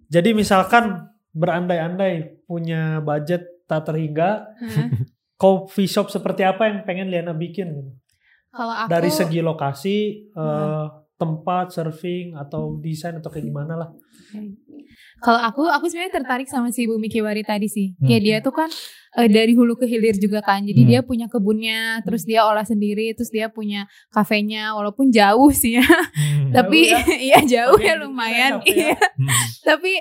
Jadi 0.10 0.34
misalkan 0.34 1.08
berandai-andai 1.32 2.44
punya 2.44 3.00
budget 3.00 3.46
tak 3.70 3.88
terhingga, 3.88 4.50
Hah? 4.52 4.88
coffee 5.40 5.88
shop 5.88 6.10
seperti 6.10 6.44
apa 6.44 6.68
yang 6.68 6.84
pengen 6.84 7.08
Liana 7.08 7.32
bikin? 7.32 7.70
gitu? 7.72 7.92
Kalau 8.50 8.74
aku 8.74 8.90
Dari 8.90 9.10
segi 9.14 9.40
lokasi, 9.40 9.98
eh, 10.28 10.42
Hmm. 10.42 11.07
Tempat, 11.18 11.74
serving 11.74 12.34
atau 12.34 12.78
desain 12.78 13.14
atau 13.14 13.28
kayak 13.28 13.46
gimana 13.46 13.74
lah. 13.74 13.90
Kalau 15.18 15.42
aku, 15.42 15.66
aku 15.66 15.90
sebenarnya 15.90 16.14
tertarik 16.14 16.46
sama 16.46 16.70
si 16.70 16.86
Bu 16.86 16.98
Miki 16.98 17.20
Wari 17.20 17.42
tadi 17.42 17.66
sih. 17.66 17.98
Hmm. 17.98 18.06
Ya 18.06 18.18
dia 18.18 18.38
tuh 18.38 18.54
kan 18.54 18.70
eh, 19.18 19.26
dari 19.26 19.58
hulu 19.58 19.74
ke 19.74 19.90
hilir 19.90 20.14
juga 20.14 20.46
kan. 20.46 20.62
Jadi 20.62 20.86
Hmm. 20.86 20.90
dia 20.90 21.00
punya 21.02 21.26
kebunnya, 21.26 22.06
terus 22.06 22.22
dia 22.22 22.46
olah 22.46 22.62
sendiri, 22.62 23.18
terus 23.18 23.34
dia 23.34 23.50
punya 23.50 23.86
kafenya 24.08 24.78
walaupun 24.78 25.10
jauh 25.10 25.50
sih 25.50 25.82
ya. 25.82 25.86
Hmm. 25.86 26.54
tapi 26.54 26.94
Jauh 26.94 27.18
iya 27.28 27.40
jauh 27.42 27.80
ya 27.82 27.98
lumayan. 27.98 28.62
kafe 28.62 28.70
ya. 28.70 28.78
Iya. 28.78 28.98
Hmm. 29.18 29.30
tapi 29.66 29.92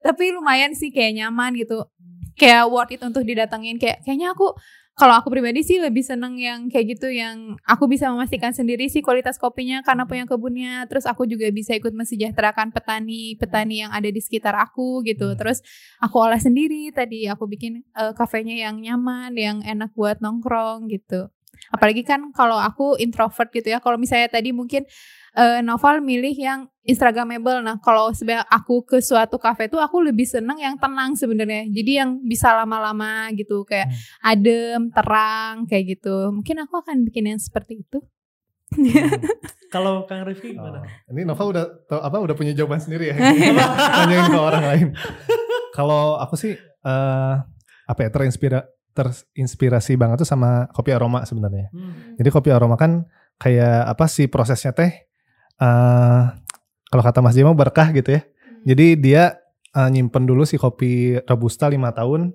tapi 0.00 0.24
lumayan 0.32 0.74
sih 0.74 0.90
kayak 0.90 1.14
nyaman 1.16 1.54
gitu. 1.54 1.86
Kayak 2.34 2.66
worth 2.66 2.90
it 2.90 2.98
untuk 3.00 3.22
didatengin 3.22 3.78
kayak 3.78 4.02
kayaknya 4.02 4.34
aku 4.34 4.58
kalau 4.94 5.18
aku 5.18 5.26
pribadi 5.26 5.66
sih 5.66 5.82
lebih 5.82 6.06
seneng 6.06 6.38
yang 6.38 6.70
kayak 6.70 6.94
gitu 6.94 7.10
yang 7.10 7.58
aku 7.66 7.90
bisa 7.90 8.06
memastikan 8.14 8.54
sendiri 8.54 8.86
sih 8.86 9.02
kualitas 9.02 9.42
kopinya 9.42 9.82
karena 9.82 10.06
punya 10.06 10.22
kebunnya. 10.22 10.86
Terus 10.86 11.02
aku 11.10 11.26
juga 11.26 11.50
bisa 11.50 11.74
ikut 11.74 11.90
mensejahterakan 11.90 12.70
petani 12.70 13.34
petani 13.34 13.82
yang 13.82 13.90
ada 13.90 14.06
di 14.06 14.22
sekitar 14.22 14.54
aku 14.54 15.02
gitu. 15.02 15.34
Hmm. 15.34 15.38
terus 15.38 15.66
aku 15.98 16.22
olah 16.22 16.38
sendiri. 16.38 16.94
Tadi 16.94 17.26
aku 17.26 17.50
bikin 17.50 17.82
eh, 17.82 18.12
kafenya 18.14 18.54
yang 18.70 18.78
nyaman 18.78 19.34
yang 19.34 19.58
enak 19.66 19.90
buat 19.98 20.22
nongkrong 20.22 20.86
gitu 20.94 21.33
apalagi 21.70 22.02
kan 22.04 22.32
kalau 22.34 22.58
aku 22.58 22.98
introvert 23.00 23.48
gitu 23.54 23.72
ya 23.72 23.78
kalau 23.78 23.96
misalnya 23.96 24.28
tadi 24.28 24.50
mungkin 24.50 24.84
eh, 25.34 25.60
Noval 25.60 26.00
milih 26.00 26.34
yang 26.34 26.60
Instagramable. 26.84 27.64
Nah, 27.64 27.80
kalau 27.80 28.12
sebenarnya 28.12 28.44
aku 28.46 28.84
ke 28.84 29.00
suatu 29.00 29.40
kafe 29.40 29.72
tuh 29.72 29.80
aku 29.80 30.04
lebih 30.04 30.28
seneng 30.28 30.60
yang 30.60 30.76
tenang 30.76 31.16
sebenarnya. 31.16 31.64
Jadi 31.72 31.92
yang 31.96 32.20
bisa 32.22 32.52
lama-lama 32.52 33.32
gitu, 33.34 33.64
kayak 33.64 33.88
adem, 34.20 34.92
terang, 34.92 35.64
kayak 35.64 35.98
gitu. 35.98 36.30
Mungkin 36.30 36.56
aku 36.68 36.84
akan 36.84 37.08
bikin 37.08 37.34
yang 37.34 37.40
seperti 37.40 37.82
itu. 37.82 37.98
Kalau 39.74 40.04
Kang 40.06 40.26
Rifki 40.26 40.54
gimana? 40.54 40.82
Oh, 40.82 41.12
ini 41.14 41.22
Nova 41.26 41.42
udah 41.46 41.64
tau 41.86 42.00
apa 42.02 42.16
udah 42.20 42.34
punya 42.36 42.52
jawaban 42.54 42.82
sendiri 42.82 43.10
ya. 43.10 43.16
Nanyain 44.02 44.28
ke 44.30 44.40
orang 44.40 44.64
lain. 44.64 44.88
Kalau 45.74 46.18
aku 46.18 46.34
sih 46.38 46.54
eh 46.58 47.34
apa 47.84 48.00
ya 48.00 48.08
terinspira 48.08 48.64
terinspirasi 48.94 49.98
banget 49.98 50.22
tuh 50.22 50.28
sama 50.28 50.70
kopi 50.70 50.94
aroma 50.94 51.26
sebenarnya. 51.26 51.68
Hmm. 51.74 52.14
Jadi 52.16 52.28
kopi 52.30 52.54
aroma 52.54 52.78
kan 52.78 53.04
kayak 53.36 53.90
apa 53.90 54.06
sih 54.06 54.30
prosesnya 54.30 54.70
teh? 54.72 54.92
eh 55.54 56.22
kalau 56.90 57.02
kata 57.02 57.22
Mas 57.22 57.34
Jemo 57.34 57.54
berkah 57.54 57.90
gitu 57.90 58.14
ya. 58.14 58.22
Jadi 58.64 58.98
dia 58.98 59.22
eh, 59.74 59.88
nyimpen 59.90 60.26
dulu 60.26 60.46
si 60.46 60.54
kopi 60.54 61.18
robusta 61.26 61.66
5 61.66 61.78
tahun 61.94 62.34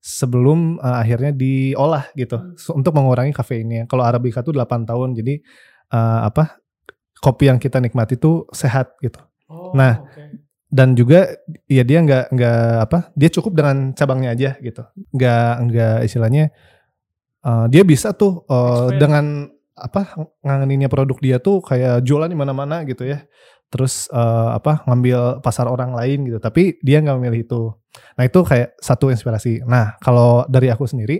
sebelum 0.00 0.80
eh, 0.80 0.96
akhirnya 1.04 1.32
diolah 1.36 2.08
gitu 2.16 2.40
Hmm. 2.40 2.80
Untuk 2.80 2.92
mengurangi 2.96 3.36
kafeinnya. 3.36 3.84
Kalau 3.84 4.04
arabica 4.04 4.40
tuh 4.40 4.56
8 4.56 4.88
tahun. 4.88 5.12
Jadi 5.16 5.40
eh, 5.92 6.20
apa? 6.24 6.60
Kopi 7.20 7.52
yang 7.52 7.60
kita 7.60 7.76
nikmati 7.84 8.16
tuh 8.16 8.48
sehat 8.48 8.96
gitu. 9.04 9.20
Oh, 9.52 9.76
Nah, 9.76 10.00
oke. 10.00 10.39
Dan 10.70 10.94
juga 10.94 11.26
ya 11.66 11.82
dia 11.82 11.98
nggak 11.98 12.30
nggak 12.30 12.62
apa? 12.86 12.98
Dia 13.18 13.28
cukup 13.34 13.58
dengan 13.58 13.90
cabangnya 13.90 14.30
aja 14.38 14.50
gitu. 14.62 14.86
Nggak 15.10 15.52
nggak 15.66 15.96
istilahnya 16.06 16.44
eh, 17.42 17.66
dia 17.74 17.82
bisa 17.82 18.14
tuh 18.14 18.46
Expand. 18.46 18.98
dengan 19.02 19.26
apa 19.74 20.14
ngangeninnya 20.46 20.86
produk 20.92 21.18
dia 21.18 21.36
tuh 21.42 21.58
kayak 21.64 22.06
jualan 22.06 22.30
di 22.30 22.38
mana-mana 22.38 22.86
gitu 22.86 23.02
ya. 23.02 23.26
Terus 23.66 24.06
eh, 24.14 24.50
apa 24.54 24.86
ngambil 24.86 25.42
pasar 25.42 25.66
orang 25.66 25.90
lain 25.90 26.30
gitu. 26.30 26.38
Tapi 26.38 26.78
dia 26.86 27.02
nggak 27.02 27.18
memilih 27.18 27.42
itu. 27.42 27.62
Nah 28.14 28.22
itu 28.22 28.38
kayak 28.46 28.78
satu 28.78 29.10
inspirasi. 29.10 29.66
Nah 29.66 29.98
kalau 29.98 30.46
dari 30.46 30.70
aku 30.70 30.86
sendiri, 30.86 31.18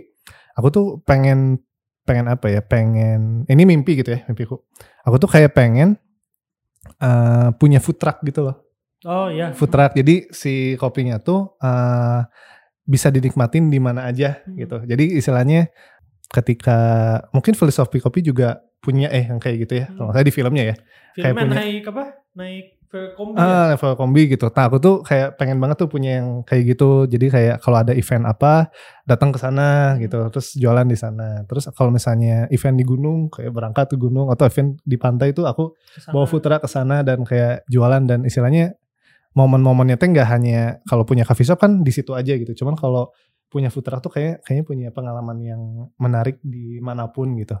aku 0.55 0.67
tuh 0.71 0.85
pengen 1.03 1.59
pengen 2.07 2.31
apa 2.31 2.47
ya? 2.47 2.63
Pengen 2.63 3.43
ini 3.51 3.67
mimpi 3.67 3.99
gitu 3.99 4.15
ya 4.15 4.23
mimpiku. 4.31 4.63
Aku 5.03 5.19
tuh 5.19 5.27
kayak 5.27 5.51
pengen 5.51 5.99
eh, 7.03 7.51
punya 7.59 7.83
food 7.83 7.99
truck 7.99 8.23
gitu 8.23 8.47
loh 8.47 8.70
Oh 9.03 9.27
iya. 9.27 9.49
food 9.51 9.69
truck. 9.69 9.91
Jadi 9.93 10.29
si 10.29 10.53
kopinya 10.75 11.17
tuh 11.17 11.57
eh, 11.57 12.21
bisa 12.83 13.07
dinikmatin 13.07 13.67
di 13.67 13.79
mana 13.79 14.05
aja 14.05 14.41
Hmm. 14.43 14.57
gitu. 14.57 14.77
Jadi 14.83 15.17
istilahnya 15.17 15.69
ketika 16.27 16.79
mungkin 17.31 17.53
filosofi 17.53 17.99
kopi 17.99 18.21
juga 18.21 18.61
punya 18.79 19.09
eh 19.09 19.25
yang 19.25 19.37
kayak 19.37 19.57
gitu 19.63 19.73
ya. 19.77 19.85
Hmm. 19.87 19.97
Kalau 19.97 20.09
salah 20.11 20.25
di 20.25 20.33
filmnya 20.33 20.63
ya. 20.65 20.75
kayak 21.11 21.35
Filmnya 21.35 21.43
punya- 21.43 21.59
naik 21.59 21.83
apa? 21.85 22.03
Naik 22.31 22.65
ke 22.87 22.99
kombi 23.15 23.35
ya? 23.35 23.43
Ah, 23.43 23.65
level 23.69 23.93
kombi 23.95 24.21
gitu. 24.27 24.45
Nah, 24.47 24.63
aku 24.63 24.77
tuh 24.77 24.95
kayak 24.99 25.35
pengen 25.35 25.59
banget 25.59 25.77
tuh 25.77 25.87
punya 25.87 26.19
yang 26.19 26.43
kayak 26.43 26.63
gitu. 26.71 27.03
Jadi 27.03 27.25
kayak 27.27 27.55
kalau 27.59 27.77
ada 27.79 27.91
event 27.91 28.23
apa, 28.25 28.71
datang 29.03 29.31
ke 29.31 29.39
sana 29.39 29.95
gitu. 29.97 30.27
Terus 30.27 30.55
jualan 30.55 30.83
di 30.83 30.95
sana. 30.95 31.43
Terus 31.45 31.67
kalau 31.71 31.87
misalnya 31.89 32.47
event 32.47 32.75
di 32.75 32.83
gunung, 32.83 33.27
kayak 33.27 33.51
berangkat 33.51 33.85
ke 33.87 33.97
gunung 33.97 34.27
atau 34.27 34.43
event 34.43 34.75
di 34.81 34.95
pantai 34.95 35.31
itu 35.31 35.43
aku 35.43 35.71
Ke 35.71 35.99
sana. 35.99 36.13
bawa 36.15 36.25
food 36.25 36.43
truck 36.43 36.61
ke 36.63 36.69
sana 36.71 37.03
dan 37.03 37.23
kayak 37.23 37.63
jualan 37.67 38.03
dan 38.03 38.23
istilahnya 38.23 38.75
momen-momennya 39.31 39.95
tuh 39.95 40.11
nggak 40.11 40.27
hanya 40.27 40.59
kalau 40.83 41.07
punya 41.07 41.23
coffee 41.23 41.47
shop 41.47 41.59
kan 41.59 41.81
di 41.81 41.91
situ 41.91 42.11
aja 42.11 42.35
gitu. 42.35 42.51
Cuman 42.51 42.75
kalau 42.75 43.11
punya 43.47 43.67
food 43.67 43.83
truck 43.83 43.99
tuh 43.99 44.11
kayak 44.11 44.43
kayaknya 44.43 44.63
punya 44.63 44.87
pengalaman 44.91 45.37
yang 45.39 45.61
menarik 45.99 46.39
di 46.39 46.79
mana 46.79 47.11
pun 47.11 47.35
gitu. 47.35 47.55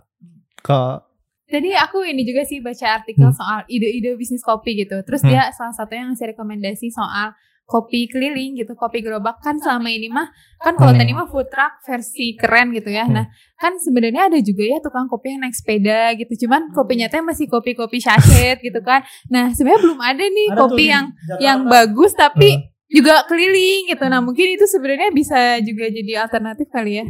Ke 0.59 1.03
Jadi 1.51 1.75
aku 1.75 2.07
ini 2.07 2.23
juga 2.23 2.47
sih 2.47 2.63
baca 2.63 3.03
artikel 3.03 3.27
Hmm. 3.27 3.35
soal 3.35 3.59
ide-ide 3.67 4.15
bisnis 4.15 4.39
kopi 4.39 4.71
gitu. 4.79 5.03
Terus 5.03 5.19
Hmm. 5.19 5.35
dia 5.35 5.51
salah 5.51 5.75
satunya 5.75 6.07
ngasih 6.07 6.31
rekomendasi 6.31 6.87
soal 6.95 7.35
kopi 7.63 8.05
keliling 8.05 8.55
gitu, 8.55 8.73
kopi 8.73 8.99
gerobak 8.99 9.39
kan 9.39 9.55
selama 9.55 9.87
ini 9.87 10.07
mah 10.07 10.27
kan 10.57 10.73
kalau 10.73 10.91
Hmm. 10.91 10.99
tadi 10.99 11.11
mah 11.11 11.25
food 11.25 11.47
truck 11.47 11.79
versi 11.81 12.33
keren 12.33 12.71
gitu 12.71 12.87
ya. 12.87 13.03
Hmm. 13.03 13.13
Nah, 13.13 13.25
kan 13.55 13.73
sebenarnya 13.75 14.27
ada 14.27 14.39
juga 14.39 14.63
ya 14.65 14.77
tukang 14.77 15.07
kopi 15.07 15.31
yang 15.31 15.41
naik 15.41 15.53
sepeda 15.53 16.11
gitu. 16.13 16.33
Cuman 16.41 16.69
kopinya 16.69 17.07
teh 17.07 17.19
masih 17.19 17.45
kopi-kopi 17.45 17.97
sachet 17.97 18.59
gitu 18.59 18.79
kan. 18.81 19.01
Nah, 19.27 19.49
sebenarnya 19.49 19.81
belum 19.81 19.99
ada 19.99 20.19
nih 20.21 20.47
Ada 20.49 20.57
kopi 20.57 20.83
yang 20.85 21.05
Jakarta. 21.09 21.39
yang 21.39 21.59
bagus 21.65 22.11
tapi 22.13 22.49
Hmm. 22.51 22.63
juga 22.89 23.23
keliling 23.23 23.87
gitu. 23.87 24.03
Nah, 24.05 24.19
mungkin 24.19 24.47
itu 24.51 24.65
sebenarnya 24.65 25.09
bisa 25.09 25.39
juga 25.59 25.87
jadi 25.87 26.11
alternatif 26.19 26.67
kali 26.67 26.93
ya. 26.97 27.07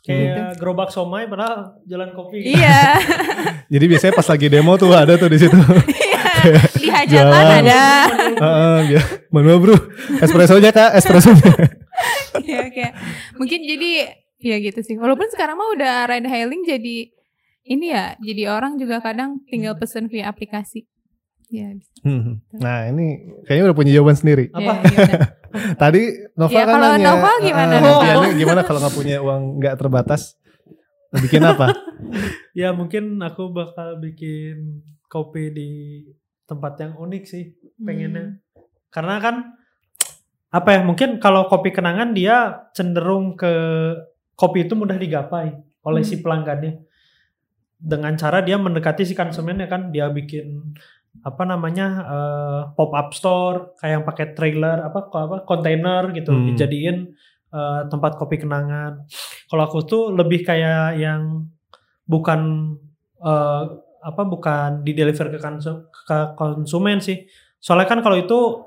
kayak 0.00 0.56
gerobak 0.56 0.88
somai 0.88 1.28
padahal 1.28 1.76
jalan 1.84 2.10
kopi. 2.10 2.40
Iya. 2.42 2.96
jadi 3.72 3.84
biasanya 3.86 4.16
pas 4.16 4.26
lagi 4.26 4.48
demo 4.48 4.72
tuh 4.74 4.90
ada 4.90 5.14
tuh 5.14 5.28
di 5.28 5.36
situ. 5.36 5.52
Di 6.82 6.88
hajatan 6.88 7.30
Jalan. 7.30 7.60
ada. 7.62 7.82
Heeh, 8.44 8.78
dia. 8.88 9.02
Mana 9.28 9.56
bro? 9.56 9.76
Espressonya 10.18 10.70
kak, 10.70 10.96
espressonya. 10.96 11.52
Iya 12.40 12.72
kayak 12.72 12.92
mungkin 13.36 13.60
jadi 13.60 14.08
ya 14.38 14.56
gitu 14.58 14.80
sih. 14.80 14.96
Walaupun 14.96 15.28
sekarang 15.28 15.54
mah 15.54 15.68
udah 15.70 16.08
ride 16.08 16.24
hailing 16.24 16.64
jadi 16.64 17.12
ini 17.62 17.86
ya, 17.86 18.16
jadi 18.16 18.48
orang 18.48 18.74
juga 18.74 18.98
kadang 18.98 19.44
tinggal 19.44 19.76
pesen 19.76 20.08
via 20.08 20.26
aplikasi. 20.26 20.88
Ya, 21.46 21.68
bisa. 21.70 21.90
Hmm. 22.00 22.40
Nah 22.54 22.88
ini 22.88 23.20
kayaknya 23.44 23.64
udah 23.68 23.76
punya 23.76 23.92
jawaban 23.92 24.16
sendiri. 24.16 24.48
Apa? 24.50 24.72
Ya, 24.72 24.86
gimana? 24.86 25.26
Tadi 25.76 26.02
Nova 26.32 26.50
Ya, 26.50 26.62
kan 26.62 26.72
kalau 26.72 26.88
nanya. 26.88 27.04
Nova 27.04 27.30
gimana? 27.38 27.74
eh, 27.74 27.82
Oh. 27.84 28.00
Diana 28.00 28.28
gimana 28.32 28.60
kalau 28.62 28.78
nggak 28.80 28.94
punya 28.94 29.16
uang 29.20 29.42
nggak 29.58 29.74
terbatas? 29.76 30.22
Bikin 31.12 31.42
apa? 31.42 31.66
Ya 32.54 32.70
mungkin 32.70 33.18
aku 33.18 33.50
bakal 33.50 33.98
bikin 33.98 34.80
kopi 35.04 35.50
di 35.50 35.70
tempat 36.50 36.74
yang 36.82 36.98
unik 36.98 37.22
sih 37.22 37.54
pengennya. 37.78 38.42
Karena 38.90 39.22
kan 39.22 39.54
apa 40.50 40.68
ya 40.74 40.80
mungkin 40.82 41.22
kalau 41.22 41.46
kopi 41.46 41.70
kenangan 41.70 42.10
dia 42.10 42.66
cenderung 42.74 43.38
ke 43.38 43.52
kopi 44.34 44.66
itu 44.66 44.74
mudah 44.74 44.98
digapai 44.98 45.54
oleh 45.86 46.02
si 46.02 46.18
pelanggannya 46.18 46.82
dengan 47.78 48.12
cara 48.18 48.42
dia 48.42 48.58
mendekati 48.58 49.06
si 49.06 49.14
konsumennya 49.14 49.70
kan 49.70 49.94
dia 49.94 50.10
bikin 50.10 50.74
apa 51.22 51.42
namanya 51.46 51.86
eh, 52.06 52.60
pop 52.74 52.90
up 52.92 53.14
store 53.14 53.78
kayak 53.78 53.92
yang 53.98 54.04
pakai 54.06 54.26
trailer 54.34 54.78
apa 54.84 55.06
apa 55.06 55.36
kontainer 55.46 56.10
gitu 56.14 56.34
Hmm. 56.34 56.46
dijadiin 56.50 56.96
eh, 57.50 57.80
tempat 57.86 58.18
kopi 58.18 58.42
kenangan. 58.42 59.06
Kalau 59.50 59.62
aku 59.66 59.78
tuh 59.86 60.02
lebih 60.14 60.42
kayak 60.42 60.98
yang 60.98 61.46
bukan 62.06 62.74
eh, 63.22 63.64
apa 64.00 64.22
bukan 64.24 64.80
di 64.80 64.96
deliver 64.96 65.28
ke, 65.28 65.38
konsu- 65.38 65.89
ke 66.10 66.34
konsumen 66.34 66.98
sih. 66.98 67.30
Soalnya 67.62 67.86
kan 67.86 68.02
kalau 68.02 68.18
itu 68.18 68.66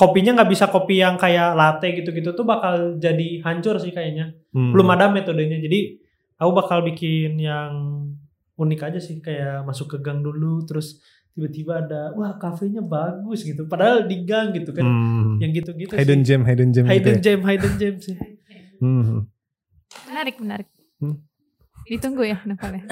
kopinya 0.00 0.40
nggak 0.40 0.48
bisa 0.48 0.72
kopi 0.72 1.04
yang 1.04 1.20
kayak 1.20 1.52
latte 1.52 1.92
gitu-gitu 1.92 2.32
tuh 2.32 2.48
bakal 2.48 2.96
jadi 2.96 3.44
hancur 3.44 3.76
sih 3.76 3.92
kayaknya. 3.92 4.32
Hmm. 4.56 4.72
Belum 4.72 4.88
ada 4.88 5.12
metodenya. 5.12 5.60
Jadi 5.60 6.00
aku 6.40 6.50
bakal 6.56 6.80
bikin 6.80 7.36
yang 7.36 7.72
unik 8.56 8.80
aja 8.80 9.00
sih 9.00 9.20
kayak 9.20 9.68
masuk 9.68 9.92
ke 9.92 9.96
gang 10.00 10.24
dulu 10.24 10.64
terus 10.64 11.04
tiba-tiba 11.36 11.84
ada 11.84 12.16
wah 12.16 12.40
kafenya 12.40 12.80
bagus 12.80 13.44
gitu. 13.44 13.68
Padahal 13.68 14.08
di 14.08 14.24
gang 14.24 14.56
gitu 14.56 14.72
kan. 14.72 14.88
Hmm. 14.88 15.36
Yang 15.36 15.64
gitu-gitu 15.64 15.92
Hidden 16.00 16.24
sih. 16.24 16.32
gem, 16.32 16.42
hidden 16.48 16.68
gem. 16.72 16.84
Hidden 16.88 17.16
gitu 17.20 17.20
ya. 17.20 17.24
gem, 17.36 17.40
hidden 17.44 17.72
gem 17.76 17.94
sih. 18.00 18.16
Hmm. 18.80 19.28
Menarik, 20.08 20.36
menarik. 20.40 20.68
Hmm. 20.96 21.20
Ditunggu 21.90 22.22
ya 22.22 22.38
Novel 22.46 22.78
ya. 22.78 22.82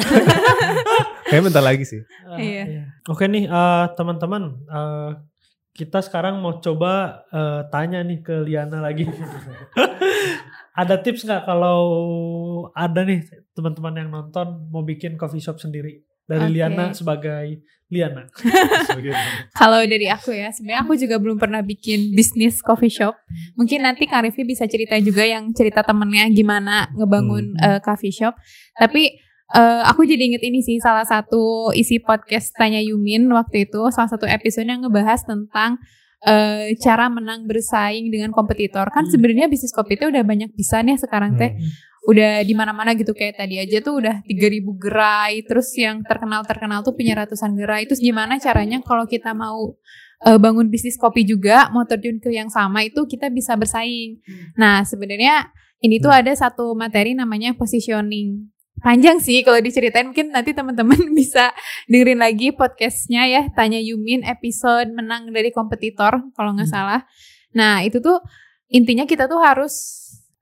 Kayaknya 1.31 1.45
bentar 1.47 1.63
lagi 1.63 1.85
sih. 1.87 2.03
Ah, 2.27 2.35
Iya. 2.35 2.91
Oke 3.07 3.31
nih 3.31 3.47
eh, 3.47 3.85
teman-teman, 3.95 4.59
eh, 4.67 5.11
kita 5.71 6.03
sekarang 6.03 6.43
mau 6.43 6.59
coba 6.59 7.23
eh, 7.31 7.63
tanya 7.71 8.03
nih 8.03 8.19
ke 8.27 8.43
Liana 8.43 8.83
lagi. 8.83 9.07
ada 10.83 10.95
tips 10.99 11.23
nggak 11.27 11.47
kalau 11.47 11.81
ada 12.75 13.07
nih 13.07 13.23
teman-teman 13.55 13.95
yang 14.03 14.11
nonton 14.11 14.67
mau 14.75 14.83
bikin 14.83 15.15
coffee 15.15 15.43
shop 15.43 15.63
sendiri? 15.63 16.03
Dari 16.29 16.45
Oke. 16.45 16.55
Liana 16.55 16.85
sebagai 16.99 17.65
Liana. 17.89 18.29
Kalau 19.57 19.81
dari 19.81 20.13
aku 20.13 20.37
ya, 20.37 20.53
sebenarnya 20.53 20.85
aku 20.85 20.93
juga 20.95 21.17
belum 21.17 21.41
pernah 21.41 21.65
bikin 21.65 22.13
bisnis 22.13 22.61
coffee 22.61 22.93
shop. 22.93 23.17
Mungkin 23.57 23.81
nanti 23.81 24.05
Kak 24.05 24.29
Rifki 24.29 24.45
bisa 24.45 24.69
cerita 24.69 24.93
juga 25.01 25.25
yang 25.25 25.49
cerita 25.57 25.81
temennya 25.81 26.29
gimana 26.29 26.93
ngebangun 26.93 27.57
eh, 27.57 27.81
coffee 27.81 28.13
shop. 28.13 28.37
Tapi 28.77 29.17
eh, 29.57 29.83
aku 29.89 30.05
jadi 30.05 30.21
inget 30.21 30.45
ini 30.45 30.61
sih 30.61 30.77
salah 30.79 31.09
satu 31.09 31.73
isi 31.73 31.97
podcast 31.97 32.53
Tanya 32.53 32.85
Yumin 32.85 33.25
waktu 33.33 33.65
itu 33.65 33.81
salah 33.89 34.13
satu 34.13 34.29
episode 34.29 34.69
yang 34.69 34.85
ngebahas 34.85 35.25
tentang 35.25 35.81
eh, 36.29 36.77
cara 36.77 37.09
menang 37.09 37.49
bersaing 37.49 38.13
dengan 38.13 38.37
kompetitor. 38.37 38.93
Kan 38.93 39.09
Hmm. 39.09 39.13
sebenarnya 39.17 39.49
bisnis 39.49 39.73
kopi 39.73 39.97
itu 39.97 40.13
udah 40.13 40.29
banyak 40.29 40.53
bisa 40.53 40.85
nih 40.85 41.01
sekarang 41.01 41.41
teh. 41.41 41.57
Udah 42.09 42.41
di 42.41 42.57
mana-mana 42.57 42.97
gitu 42.97 43.13
kayak 43.13 43.37
tadi 43.37 43.61
aja 43.61 43.85
tuh 43.85 44.01
udah 44.01 44.25
3000 44.25 44.65
gerai, 44.81 45.45
terus 45.45 45.69
yang 45.77 46.01
terkenal-terkenal 46.01 46.81
tuh 46.81 46.97
punya 46.97 47.13
ratusan 47.21 47.53
gerai. 47.53 47.85
Terus 47.85 48.01
gimana 48.01 48.41
caranya 48.41 48.81
kalau 48.81 49.05
kita 49.05 49.37
mau 49.37 49.77
eh, 50.25 50.41
bangun 50.41 50.73
bisnis 50.73 50.97
kopi 50.97 51.29
juga, 51.29 51.69
mau 51.69 51.85
terjun 51.85 52.17
ke 52.17 52.33
yang 52.33 52.49
sama 52.49 52.81
itu 52.89 53.05
kita 53.05 53.29
bisa 53.29 53.53
bersaing. 53.61 54.25
Nah, 54.57 54.89
sebenarnya 54.89 55.53
ini 55.85 56.01
tuh 56.01 56.11
ada 56.11 56.33
satu 56.33 56.73
materi 56.73 57.13
namanya 57.13 57.53
positioning. 57.55 58.49
Panjang 58.79 59.19
sih 59.19 59.43
kalau 59.43 59.59
diceritain 59.59 60.07
mungkin 60.07 60.31
nanti 60.31 60.55
teman-teman 60.55 61.11
bisa 61.19 61.51
dengerin 61.91 62.23
lagi 62.23 62.55
podcastnya 62.55 63.27
ya 63.27 63.43
tanya 63.51 63.79
Yumin 63.83 64.23
episode 64.23 64.87
menang 64.95 65.35
dari 65.35 65.51
kompetitor 65.51 66.15
kalau 66.39 66.55
nggak 66.55 66.71
Hmm. 66.71 66.77
salah. 66.79 67.01
Nah 67.59 67.83
itu 67.83 67.99
tuh 67.99 68.23
intinya 68.71 69.03
kita 69.03 69.27
tuh 69.27 69.43
harus 69.43 69.75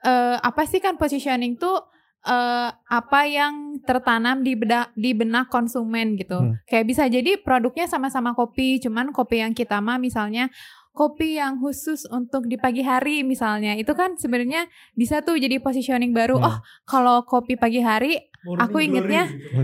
eh, 0.07 0.37
apa 0.39 0.63
sih 0.71 0.79
kan 0.79 0.95
positioning 0.95 1.59
tuh 1.59 1.83
eh, 2.23 2.71
apa 2.71 3.21
yang 3.27 3.83
tertanam 3.83 4.47
di 4.47 4.55
benak 4.55 4.95
di 4.95 5.11
benak 5.13 5.51
konsumen 5.51 6.15
gitu. 6.15 6.39
Hmm. 6.39 6.55
Kayak 6.71 6.87
bisa 6.87 7.05
jadi 7.11 7.43
produknya 7.43 7.91
sama-sama 7.91 8.33
kopi, 8.39 8.79
cuman 8.79 9.11
kopi 9.11 9.43
yang 9.43 9.53
kita 9.53 9.83
mah 9.83 9.99
misalnya 9.99 10.49
kopi 10.97 11.37
yang 11.37 11.61
khusus 11.61 12.09
untuk 12.09 12.49
di 12.49 12.57
pagi 12.57 12.81
hari 12.81 13.21
misalnya 13.21 13.77
itu 13.77 13.93
kan 13.93 14.17
sebenarnya 14.17 14.65
bisa 14.97 15.21
tuh 15.21 15.37
jadi 15.37 15.61
positioning 15.61 16.17
baru. 16.17 16.41
Hmm. 16.41 16.49
Oh 16.49 16.57
kalau 16.89 17.27
kopi 17.29 17.59
pagi 17.61 17.85
hari 17.85 18.33
Morning 18.47 18.63
Aku 18.63 18.77
ingetnya- 18.79 19.27
gitu. 19.27 19.59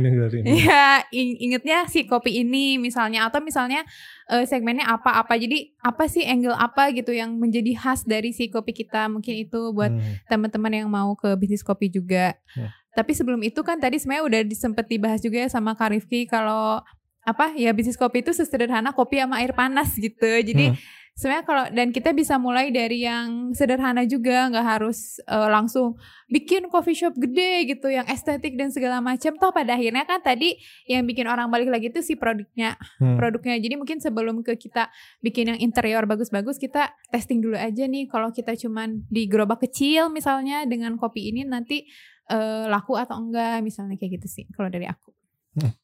Iya, 0.59 0.85
ing- 1.11 1.38
ingetnya 1.40 1.87
si 1.87 2.03
kopi 2.03 2.37
ini 2.37 2.77
misalnya 2.77 3.25
atau 3.25 3.38
misalnya 3.38 3.87
eh, 4.27 4.42
segmennya 4.42 4.90
apa-apa. 4.90 5.35
Jadi 5.35 5.79
apa 5.79 6.05
sih 6.05 6.25
angle 6.25 6.53
apa 6.53 6.90
gitu 6.90 7.11
yang 7.11 7.33
menjadi 7.33 7.73
khas 7.73 8.03
dari 8.03 8.31
si 8.31 8.49
kopi 8.49 8.75
kita? 8.75 9.07
Mungkin 9.07 9.38
itu 9.40 9.71
buat 9.71 9.88
Hmm. 9.88 10.03
teman-teman 10.27 10.73
yang 10.75 10.88
mau 10.88 11.14
ke 11.14 11.31
bisnis 11.35 11.62
kopi 11.62 11.87
juga. 11.87 12.35
Ya. 12.53 12.68
Tapi 12.92 13.12
sebelum 13.12 13.40
itu 13.40 13.61
kan 13.61 13.79
tadi 13.79 13.97
sebenarnya 13.97 14.25
udah 14.27 14.40
disempet 14.42 14.85
dibahas 14.85 15.18
juga 15.18 15.38
ya 15.38 15.49
sama 15.49 15.73
Kak 15.73 15.92
Rifki 15.92 16.27
kalau 16.27 16.83
apa 17.23 17.55
ya 17.55 17.71
bisnis 17.71 17.95
kopi 17.95 18.21
itu 18.21 18.35
sesederhana 18.35 18.90
kopi 18.90 19.16
sama 19.16 19.38
air 19.38 19.53
panas 19.53 19.95
gitu. 19.97 20.27
Jadi 20.27 20.75
Hmm. 20.75 20.79
Sebenarnya 21.12 21.44
kalau 21.44 21.64
dan 21.70 21.92
kita 21.92 22.11
bisa 22.11 22.37
mulai 22.37 22.72
dari 22.72 23.05
yang 23.05 23.53
sederhana 23.53 24.03
juga 24.05 24.48
nggak 24.48 24.66
harus 24.66 25.20
eh, 25.20 25.48
langsung 25.48 26.01
bikin 26.27 26.66
coffee 26.66 26.96
shop 26.96 27.12
gede 27.14 27.68
gitu 27.68 27.92
yang 27.92 28.09
estetik 28.09 28.57
dan 28.57 28.72
segala 28.72 28.98
macam 28.98 29.37
toh 29.37 29.53
pada 29.53 29.77
akhirnya 29.77 30.09
kan 30.09 30.25
tadi 30.25 30.57
yang 30.88 31.05
bikin 31.05 31.29
orang 31.29 31.53
balik 31.53 31.68
lagi 31.68 31.92
itu 31.92 32.01
si 32.01 32.16
produknya 32.16 32.81
Hmm. 32.96 33.20
produknya 33.20 33.61
jadi 33.61 33.77
mungkin 33.77 34.01
sebelum 34.01 34.40
ke 34.40 34.57
kita 34.57 34.88
bikin 35.20 35.53
yang 35.53 35.61
interior 35.61 36.09
bagus-bagus 36.09 36.57
kita 36.57 36.90
testing 37.11 37.44
dulu 37.44 37.55
aja 37.55 37.85
nih 37.85 38.09
kalau 38.09 38.33
kita 38.33 38.57
cuman 38.57 39.05
di 39.07 39.29
gerobak 39.29 39.61
kecil 39.61 40.09
misalnya 40.09 40.64
dengan 40.64 40.96
kopi 40.96 41.29
ini 41.29 41.44
nanti 41.44 41.85
eh, 42.27 42.64
laku 42.66 42.96
atau 42.96 43.20
enggak 43.20 43.61
misalnya 43.61 44.01
kayak 44.01 44.22
gitu 44.22 44.29
sih 44.33 44.44
kalau 44.51 44.72
dari 44.72 44.88
aku 44.88 45.12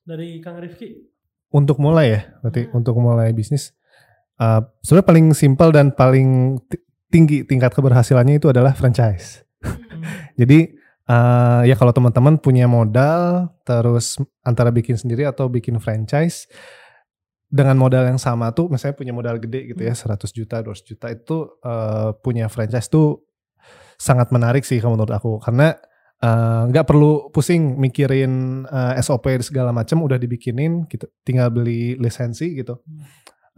Dari 0.01 0.41
Kang 0.41 0.57
Rifki. 0.57 0.97
Untuk 1.49 1.77
mulai 1.77 2.07
ya, 2.09 2.21
berarti 2.41 2.69
Hmm. 2.69 2.81
untuk 2.81 2.97
mulai 2.97 3.37
bisnis. 3.37 3.77
Uh, 4.38 4.62
sebenarnya 4.87 5.09
paling 5.11 5.27
simpel 5.35 5.68
dan 5.74 5.90
paling 5.90 6.62
ti- 6.70 6.83
tinggi 7.11 7.42
tingkat 7.42 7.74
keberhasilannya 7.74 8.38
itu 8.38 8.46
adalah 8.48 8.70
franchise. 8.72 9.42
Jadi 10.40 10.79
uh, 11.11 11.66
ya 11.66 11.74
kalau 11.74 11.90
teman-teman 11.90 12.38
punya 12.38 12.70
modal 12.70 13.51
terus 13.66 14.22
antara 14.46 14.70
bikin 14.70 14.94
sendiri 14.94 15.27
atau 15.27 15.51
bikin 15.51 15.83
franchise 15.83 16.46
dengan 17.48 17.81
modal 17.81 18.05
yang 18.05 18.20
sama 18.20 18.53
tuh 18.53 18.68
misalnya 18.68 18.94
punya 18.94 19.12
modal 19.16 19.40
gede 19.40 19.72
gitu 19.72 19.81
ya 19.81 19.96
100 19.96 20.20
juta 20.37 20.61
200 20.61 20.85
juta 20.85 21.07
itu 21.09 21.37
uh, 21.64 22.12
punya 22.20 22.46
franchise 22.46 22.92
tuh 22.92 23.24
sangat 23.98 24.31
menarik 24.31 24.62
sih 24.62 24.79
menurut 24.79 25.11
aku. 25.11 25.42
Karena 25.42 25.74
uh, 26.22 26.62
nggak 26.70 26.87
perlu 26.87 27.33
pusing 27.35 27.81
mikirin 27.81 28.62
uh, 28.68 28.94
SOP 29.03 29.33
segala 29.42 29.74
macam 29.74 30.05
udah 30.05 30.20
dibikinin 30.20 30.87
kita 30.87 31.11
tinggal 31.24 31.51
beli 31.51 31.98
lisensi 31.98 32.55
gitu 32.55 32.79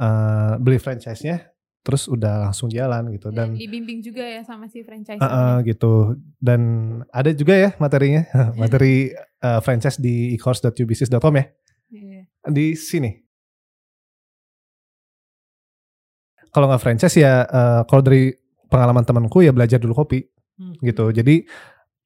Uh, 0.00 0.56
beli 0.56 0.80
franchise-nya 0.80 1.52
terus 1.84 2.08
udah 2.08 2.48
langsung 2.48 2.72
jalan 2.72 3.12
gitu. 3.12 3.28
Dan 3.28 3.52
dibimbing 3.52 4.00
juga 4.00 4.24
ya 4.24 4.40
sama 4.40 4.64
si 4.68 4.80
franchise 4.80 5.20
Uh, 5.20 5.28
uh, 5.28 5.54
gitu. 5.60 6.16
Dan 6.40 6.60
ada 7.12 7.28
juga 7.36 7.52
ya 7.52 7.70
materinya 7.76 8.24
materi 8.60 9.12
uh, 9.44 9.60
franchise 9.60 10.00
di 10.00 10.32
ecourse.ubusiness.com 10.36 11.34
ya. 11.36 11.44
Iya. 11.90 12.22
di 12.48 12.72
sini. 12.72 13.12
Kalau 16.50 16.66
nggak 16.66 16.82
franchise 16.82 17.16
ya 17.20 17.44
uh, 17.46 17.82
kalau 17.86 18.02
dari 18.02 18.34
pengalaman 18.66 19.04
temanku 19.06 19.42
ya 19.42 19.52
belajar 19.54 19.78
dulu 19.78 19.94
kopi 20.00 20.24
Hmm. 20.60 20.76
gitu. 20.84 21.08
Jadi 21.08 21.40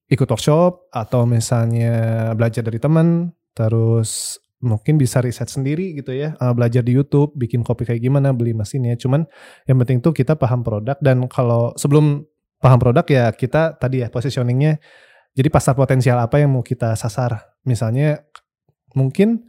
ikut 0.06 0.28
workshop 0.30 0.86
atau 0.94 1.26
misalnya 1.26 2.30
belajar 2.38 2.62
dari 2.62 2.78
teman 2.78 3.34
terus 3.50 4.38
mungkin 4.64 4.96
bisa 4.96 5.20
riset 5.20 5.46
sendiri 5.52 5.94
gitu 5.94 6.10
ya 6.16 6.34
uh, 6.40 6.56
belajar 6.56 6.80
di 6.80 6.96
YouTube 6.96 7.36
bikin 7.36 7.60
kopi 7.60 7.84
kayak 7.84 8.00
gimana 8.00 8.32
beli 8.32 8.56
mesinnya. 8.56 8.96
Cuman 8.96 9.28
yang 9.68 9.76
penting 9.84 10.00
tuh 10.00 10.16
kita 10.16 10.34
paham 10.34 10.64
produk 10.64 10.96
dan 10.98 11.28
kalau 11.28 11.76
sebelum 11.76 12.24
paham 12.58 12.80
produk 12.80 13.04
ya 13.06 13.24
kita 13.30 13.76
tadi 13.76 14.00
ya 14.00 14.08
positioningnya 14.08 14.80
jadi 15.36 15.48
pasar 15.52 15.76
potensial 15.76 16.16
apa 16.18 16.40
yang 16.40 16.50
mau 16.56 16.64
kita 16.64 16.96
sasar. 16.96 17.54
Misalnya 17.68 18.24
mungkin 18.96 19.46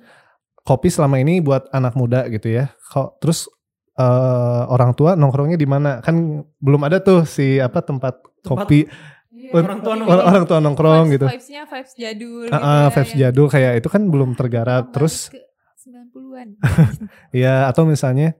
kopi 0.65 0.91
selama 0.91 1.21
ini 1.21 1.39
buat 1.39 1.69
anak 1.71 1.93
muda 1.93 2.25
gitu 2.27 2.49
ya 2.49 2.73
kok 2.89 3.21
terus 3.21 3.45
eh, 3.95 4.63
orang 4.67 4.97
tua 4.97 5.15
nongkrongnya 5.15 5.55
di 5.55 5.67
mana? 5.69 6.03
Kan 6.03 6.43
belum 6.59 6.81
ada 6.83 6.99
tuh 6.99 7.23
si 7.23 7.61
apa 7.63 7.79
tempat, 7.85 8.19
Tempat 8.19 8.45
kopi 8.45 8.89
Orang 9.53 9.79
tua 9.83 9.93
orang, 9.93 10.25
orang 10.25 10.43
tua 10.47 10.59
nongkrong 10.63 11.05
gitu. 11.13 11.25
Iya. 11.27 11.33
Vibes-nya 11.37 11.61
vibes 11.67 11.93
jadul 11.93 12.45
Ah, 12.49 12.55
gitu 12.55 12.63
ya, 12.63 12.87
vibes 12.89 13.11
yang 13.11 13.21
jadul 13.21 13.47
kayak 13.51 13.73
itu 13.83 13.87
kan 13.91 14.01
belum 14.09 14.29
tergarap 14.33 14.83
terus 14.95 15.29
ke 15.29 15.41
90-an. 15.85 16.47
ya 17.45 17.69
atau 17.69 17.85
misalnya 17.85 18.33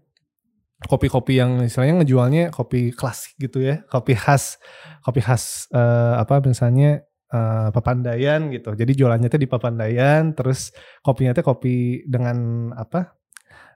kopi-kopi 0.85 1.37
yang 1.37 1.61
istilahnya 1.65 2.01
ngejualnya 2.03 2.53
kopi 2.53 2.93
klasik 2.93 3.37
gitu 3.41 3.63
ya 3.63 3.81
kopi 3.89 4.13
khas 4.13 4.61
kopi 5.01 5.21
khas 5.21 5.69
eh, 5.73 6.13
apa 6.17 6.41
misalnya 6.41 7.05
eh, 7.29 7.69
Papandayan 7.69 8.49
gitu. 8.53 8.73
Jadi 8.73 8.91
jualannya 8.97 9.29
tuh 9.29 9.41
di 9.41 9.49
Papandayan 9.49 10.33
terus 10.33 10.73
kopinya 11.01 11.33
tuh 11.37 11.45
kopi 11.45 12.05
dengan 12.05 12.69
apa 12.73 13.13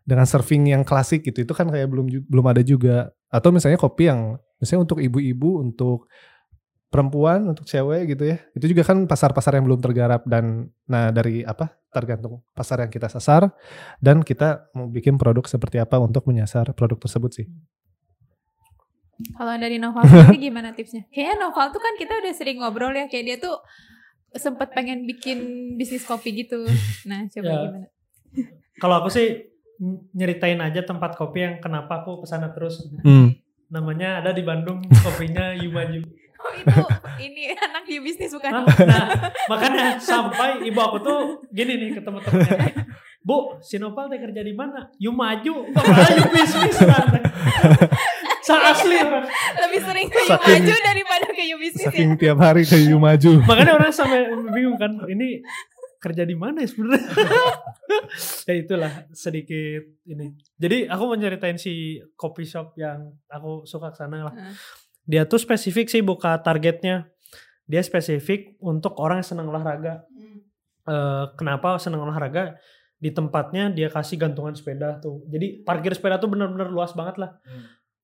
dengan 0.06 0.26
serving 0.26 0.74
yang 0.74 0.82
klasik 0.82 1.22
gitu. 1.22 1.46
Itu 1.46 1.54
kan 1.54 1.70
kayak 1.70 1.86
belum 1.89 2.26
belum 2.26 2.46
ada 2.50 2.65
juga. 2.65 3.13
Atau 3.30 3.54
misalnya 3.54 3.78
kopi 3.78 4.10
yang 4.10 4.42
misalnya 4.58 4.89
untuk 4.89 5.00
ibu-ibu 5.00 5.62
untuk 5.62 6.10
perempuan 6.89 7.45
untuk 7.45 7.63
cewek 7.63 8.10
gitu 8.10 8.34
ya 8.34 8.38
itu 8.58 8.65
juga 8.65 8.82
kan 8.82 9.06
pasar-pasar 9.06 9.56
yang 9.56 9.65
belum 9.69 9.78
tergarap 9.80 10.25
dan 10.25 10.73
nah 10.84 11.13
dari 11.13 11.45
apa 11.45 11.78
tergantung 11.89 12.41
pasar 12.52 12.82
yang 12.82 12.89
kita 12.89 13.06
sasar 13.06 13.54
dan 13.97 14.25
kita 14.25 14.69
mau 14.73 14.89
bikin 14.89 15.15
produk 15.15 15.45
seperti 15.45 15.78
apa 15.78 16.02
untuk 16.02 16.25
menyasar 16.25 16.73
produk 16.73 16.97
tersebut 16.97 17.32
sih 17.34 17.47
Kalau 19.36 19.52
dari 19.54 19.75
Noval 19.78 20.08
sendiri 20.08 20.39
gimana 20.47 20.71
tipsnya? 20.71 21.04
Kayaknya 21.12 21.36
Noval 21.43 21.75
tuh 21.75 21.82
kan 21.84 21.93
kita 21.99 22.13
udah 22.23 22.32
sering 22.32 22.63
ngobrol 22.63 22.95
ya 22.95 23.12
kayak 23.12 23.25
dia 23.28 23.38
tuh 23.38 23.60
sempet 24.32 24.71
pengen 24.71 25.04
bikin 25.04 25.38
bisnis 25.75 26.08
kopi 26.08 26.32
gitu. 26.39 26.63
Nah, 27.04 27.28
coba 27.28 27.43
Ya. 27.45 27.60
gimana? 27.67 27.88
Kalau 28.80 28.95
aku 29.04 29.12
sih 29.12 29.43
nyeritain 30.15 30.63
aja 30.63 30.88
tempat 30.88 31.19
kopi 31.19 31.43
yang 31.43 31.56
kenapa 31.60 31.99
aku 31.99 32.23
ke 32.23 32.32
sana 32.32 32.56
terus. 32.56 32.80
Hmm. 33.04 33.36
Namanya 33.67 34.23
ada 34.23 34.32
di 34.32 34.39
Bandung, 34.39 34.80
kopinya 35.04 35.52
Yumaju. 35.52 35.99
Oh 36.39 36.52
itu 36.54 36.71
ini 37.19 37.52
anak 37.67 37.84
di 37.84 37.99
bisnis 37.99 38.32
bukan? 38.32 38.47
Nah, 38.49 38.63
nah, 38.63 39.06
makanya 39.47 39.99
sampai 39.99 40.63
ibu 40.63 40.80
aku 40.80 40.97
tuh 40.99 41.19
gini 41.49 41.75
nih 41.78 41.89
ketemu 41.93 42.19
temennya. 42.21 42.88
Bu, 43.19 43.60
si 43.60 43.75
Nopal 43.75 44.08
teh 44.08 44.17
kerja 44.17 44.39
di 44.39 44.54
mana? 44.54 44.88
Yumaju. 44.95 45.67
Bapak 45.69 46.10
Yu 46.15 46.25
bisnis 46.32 46.80
kan. 46.80 47.08
Sa 48.39 48.56
asli 48.71 48.95
orang. 48.95 49.28
Lebih 49.60 49.80
sering 49.84 50.08
ke 50.08 50.19
Saking- 50.23 50.63
maju 50.63 50.75
daripada 50.82 51.28
ke 51.30 51.43
you 51.43 51.60
bisnis 51.60 51.84
ya. 51.84 51.91
saking 51.91 52.15
tiap 52.15 52.39
hari 52.39 52.63
ke 52.63 52.80
You 52.80 52.97
maju 52.97 53.43
Makanya 53.43 53.75
orang 53.75 53.91
sampai 53.91 54.25
bingung 54.49 54.73
kan, 54.73 54.95
ini 55.06 55.43
kerja 55.97 56.23
di 56.23 56.34
mana 56.34 56.63
ya 56.63 56.67
sebenarnya? 56.67 57.04
ya 58.47 58.54
itulah 58.56 58.91
sedikit 59.12 59.84
ini. 60.06 60.32
Jadi 60.56 60.88
aku 60.88 61.04
mau 61.04 61.19
ceritain 61.19 61.60
si 61.60 61.99
coffee 62.15 62.47
shop 62.47 62.73
yang 62.73 62.97
aku 63.28 63.65
suka 63.65 63.91
ke 63.91 63.97
sana 63.97 64.23
lah. 64.23 64.34
Heeh. 64.34 64.56
Dia 65.10 65.26
tuh 65.26 65.41
spesifik 65.41 65.89
sih 65.89 66.06
buka 66.06 66.38
targetnya. 66.38 67.10
Dia 67.65 67.82
spesifik 67.82 68.54
untuk 68.62 68.93
orang 69.02 69.26
yang 69.26 69.30
senang 69.34 69.50
olahraga. 69.50 70.06
Hmm. 70.13 70.45
Eh, 70.86 71.26
kenapa 71.34 71.82
senang 71.82 72.06
olahraga? 72.06 72.62
di 73.00 73.10
tempatnya 73.15 73.72
dia 73.72 73.88
kasih 73.88 74.19
gantungan 74.19 74.52
sepeda 74.52 75.00
tuh. 75.00 75.24
Jadi 75.32 75.63
parkir 75.63 75.95
sepeda 75.95 76.19
tuh 76.19 76.28
bener-bener 76.28 76.67
luas 76.67 76.91
banget 76.91 77.15
lah. 77.15 77.32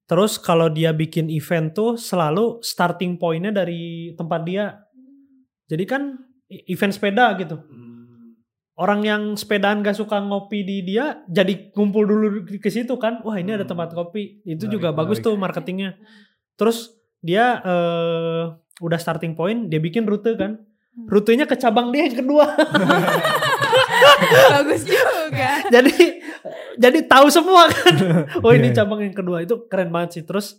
Terus 0.08 0.40
kalau 0.40 0.72
dia 0.72 0.96
bikin 0.96 1.28
event 1.28 1.76
tuh 1.76 2.00
selalu 2.00 2.64
starting 2.64 3.20
pointnya 3.20 3.52
dari 3.52 4.16
tempat 4.16 4.42
dia. 4.48 4.80
Jadi 5.68 5.84
kan 5.84 6.16
e- 6.48 6.64
event 6.72 6.96
sepeda 6.96 7.36
gitu. 7.36 7.60
Orang 8.76 9.08
yang 9.08 9.36
sepedaan 9.40 9.84
gak 9.84 9.96
suka 9.96 10.20
ngopi 10.20 10.64
di 10.64 10.84
dia 10.84 11.24
jadi 11.32 11.72
ngumpul 11.76 12.04
dulu 12.08 12.26
ke 12.60 12.72
situ 12.72 12.96
kan. 12.96 13.20
Wah 13.28 13.36
ini 13.36 13.52
ada 13.52 13.68
tempat 13.68 13.92
kopi. 13.92 14.44
Itu 14.48 14.68
Menarik, 14.68 14.72
juga 14.80 14.90
bagus 14.96 15.20
menarik. 15.20 15.28
tuh 15.28 15.36
marketingnya. 15.36 15.92
Terus 16.56 16.95
dia 17.26 17.58
eh, 17.60 18.44
udah 18.78 19.00
starting 19.02 19.34
point, 19.34 19.66
dia 19.66 19.82
bikin 19.82 20.06
rute 20.06 20.38
kan. 20.38 20.62
Rutenya 20.96 21.44
ke 21.44 21.58
cabang 21.58 21.90
dia 21.90 22.06
yang 22.06 22.16
kedua. 22.16 22.46
Bagus 24.54 24.82
juga. 24.86 25.50
jadi 25.76 25.96
jadi 26.78 27.00
tahu 27.04 27.28
semua 27.28 27.68
kan. 27.68 27.94
Oh 28.46 28.52
ini 28.52 28.70
Iya. 28.70 28.84
cabang 28.84 29.02
yang 29.02 29.12
kedua 29.12 29.42
itu 29.42 29.66
keren 29.68 29.90
banget 29.90 30.10
sih. 30.16 30.24
Terus 30.24 30.56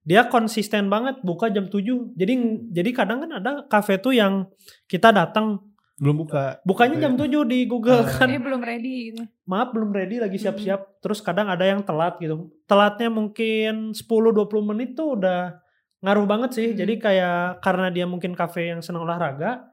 dia 0.00 0.24
konsisten 0.26 0.86
banget 0.86 1.18
buka 1.20 1.48
jam 1.48 1.66
7. 1.66 2.14
Jadi 2.14 2.32
jadi 2.70 2.90
kadang 2.94 3.18
kan 3.24 3.30
ada 3.34 3.50
kafe 3.66 3.98
tuh 3.98 4.12
yang 4.12 4.46
kita 4.86 5.10
datang 5.10 5.58
Belum 6.00 6.24
buka. 6.24 6.56
bukanya 6.64 6.96
jam 7.02 7.12
7 7.12 7.44
di 7.44 7.66
Google 7.66 8.00
Ah. 8.00 8.08
kan. 8.08 8.26
Dia 8.26 8.38
belum 8.38 8.60
ready 8.62 9.10
gitu. 9.10 9.20
Maaf 9.44 9.74
belum 9.74 9.90
ready 9.90 10.16
lagi 10.16 10.38
siap-siap. 10.38 11.02
Terus 11.02 11.18
kadang 11.20 11.50
ada 11.50 11.62
yang 11.62 11.82
telat 11.82 12.16
gitu. 12.16 12.48
Telatnya 12.64 13.10
mungkin 13.10 13.90
10 13.90 14.30
20 14.30 14.62
menit 14.64 14.94
tuh 14.94 15.18
udah 15.18 15.58
ngaruh 16.00 16.26
banget 16.28 16.50
sih. 16.56 16.68
Hmm. 16.72 16.78
Jadi 16.80 16.94
kayak 16.96 17.60
karena 17.60 17.88
dia 17.92 18.04
mungkin 18.08 18.32
kafe 18.32 18.72
yang 18.72 18.80
senang 18.80 19.04
olahraga, 19.04 19.68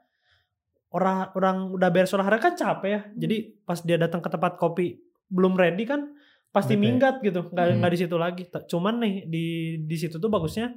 orang 0.91 1.31
orang 1.35 1.57
udah 1.71 1.89
beres 1.91 2.11
olahraga 2.15 2.51
kan 2.51 2.53
capek 2.55 2.89
ya. 2.89 3.01
Jadi 3.15 3.35
pas 3.63 3.79
dia 3.83 3.97
datang 3.99 4.19
ke 4.19 4.29
tempat 4.31 4.55
kopi 4.59 4.99
belum 5.27 5.59
ready 5.59 5.83
kan 5.83 6.11
pasti 6.51 6.75
Bete. 6.75 6.83
minggat 6.83 7.15
gitu. 7.23 7.51
Nggak 7.51 7.65
Hmm. 7.67 7.77
nggak 7.83 7.91
di 7.91 7.99
situ 7.99 8.15
lagi. 8.15 8.43
Cuman 8.47 8.95
nih 9.03 9.13
di 9.27 9.45
di 9.83 9.95
situ 9.99 10.19
tuh 10.19 10.31
bagusnya 10.31 10.75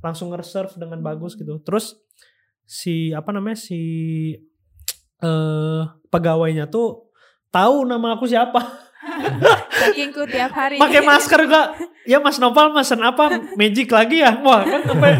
langsung 0.00 0.32
nge-reserve 0.32 0.80
dengan 0.80 1.00
bagus 1.04 1.36
gitu. 1.36 1.60
Terus 1.60 1.96
si 2.64 3.12
apa 3.12 3.32
namanya 3.32 3.60
si 3.60 3.80
eh 5.20 5.82
pegawainya 6.08 6.68
tuh 6.72 7.12
tahu 7.52 7.84
nama 7.84 8.16
aku 8.16 8.24
siapa. 8.24 8.60
Saking 9.70 10.10
ku 10.10 10.26
tiap 10.26 10.50
hari. 10.50 10.76
Pakai 10.76 11.00
masker 11.00 11.40
gak? 11.46 11.66
Ya 12.04 12.18
Mas 12.18 12.42
Nopal 12.42 12.74
mesen 12.74 13.00
apa? 13.00 13.38
Magic 13.54 13.86
lagi 13.88 14.20
ya? 14.20 14.34
Wah 14.42 14.66
kan 14.66 14.82
sampai 14.82 15.12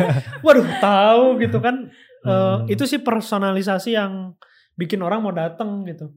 waduh 0.43 0.67
tahu 0.83 1.25
gitu 1.39 1.59
kan. 1.63 1.89
Eh, 2.21 2.29
Hmm. 2.29 2.69
itu 2.69 2.85
sih 2.85 3.01
personalisasi 3.01 3.97
yang 3.97 4.37
bikin 4.77 5.01
orang 5.01 5.25
mau 5.25 5.33
datang 5.33 5.87
gitu. 5.87 6.13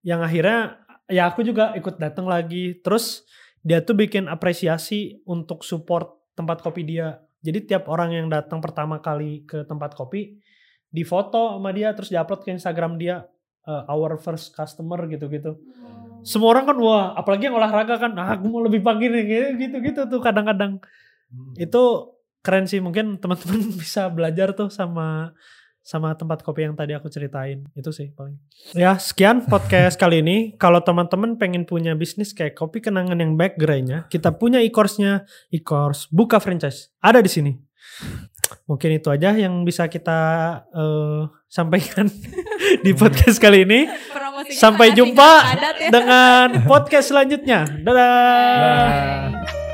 Yang 0.00 0.20
akhirnya 0.24 0.58
ya 1.06 1.22
aku 1.28 1.42
juga 1.42 1.74
ikut 1.74 1.98
datang 1.98 2.24
lagi. 2.24 2.78
Terus 2.80 3.26
dia 3.60 3.82
tuh 3.82 3.98
bikin 3.98 4.30
apresiasi 4.30 5.20
untuk 5.26 5.66
support 5.66 6.32
tempat 6.32 6.62
kopi 6.62 6.86
dia. 6.86 7.18
Jadi 7.42 7.66
tiap 7.66 7.90
orang 7.90 8.14
yang 8.14 8.26
datang 8.30 8.62
pertama 8.62 9.02
kali 9.02 9.44
ke 9.44 9.66
tempat 9.66 9.92
kopi 9.92 10.38
difoto 10.86 11.58
sama 11.58 11.74
dia 11.74 11.92
terus 11.92 12.08
diupload 12.08 12.40
ke 12.40 12.50
Instagram 12.54 12.96
dia 12.96 13.26
eh, 13.66 13.82
our 13.92 14.16
first 14.16 14.54
customer 14.54 15.04
gitu-gitu. 15.04 15.58
Semua 16.22 16.56
orang 16.56 16.64
kan 16.68 16.76
wah, 16.78 17.12
apalagi 17.18 17.48
yang 17.50 17.56
olahraga 17.58 17.98
kan, 17.98 18.12
ah, 18.16 18.36
aku 18.38 18.48
mau 18.48 18.62
lebih 18.62 18.80
pagi 18.80 19.10
nih 19.10 19.56
gitu-gitu 19.58 20.08
tuh 20.08 20.20
kadang-kadang. 20.22 20.80
Itu 21.58 22.14
keren 22.40 22.70
sih 22.70 22.78
mungkin 22.78 23.18
teman-teman 23.18 23.58
bisa 23.82 24.06
belajar 24.06 24.54
tuh 24.54 24.70
sama 24.70 25.34
sama 25.86 26.18
tempat 26.18 26.42
kopi 26.42 26.66
yang 26.66 26.74
tadi 26.74 26.98
aku 26.98 27.06
ceritain. 27.06 27.62
Itu 27.78 27.94
sih 27.94 28.10
paling. 28.10 28.34
Ya 28.74 28.98
sekian 28.98 29.46
podcast 29.46 29.94
kali 29.94 30.18
ini. 30.18 30.58
Kalau 30.58 30.82
teman-teman 30.82 31.38
pengen 31.38 31.62
punya 31.62 31.94
bisnis 31.94 32.34
kayak 32.34 32.58
kopi 32.58 32.82
kenangan 32.82 33.18
yang 33.18 33.38
baik 33.38 33.54
gerainya 33.54 34.10
kita 34.10 34.34
punya 34.34 34.58
e-course-nya 34.66 35.26
e-course 35.54 36.10
buka 36.10 36.42
franchise. 36.42 36.90
Ada 36.98 37.22
di 37.22 37.30
sini 37.30 37.52
mungkin 38.66 38.90
itu 38.94 39.08
aja 39.10 39.34
yang 39.34 39.62
bisa 39.62 39.86
kita 39.86 40.20
eh, 40.70 41.22
sampaikan 41.46 42.06
di 42.84 42.92
podcast 42.94 43.38
kali 43.38 43.66
ini 43.66 43.90
Promosinya 44.10 44.54
sampai 44.54 44.86
jumpa 44.94 45.30
ya. 45.42 45.90
dengan 45.90 46.46
podcast 46.64 47.10
selanjutnya 47.10 47.66
dadah 47.82 48.14
Nah. 48.56 49.65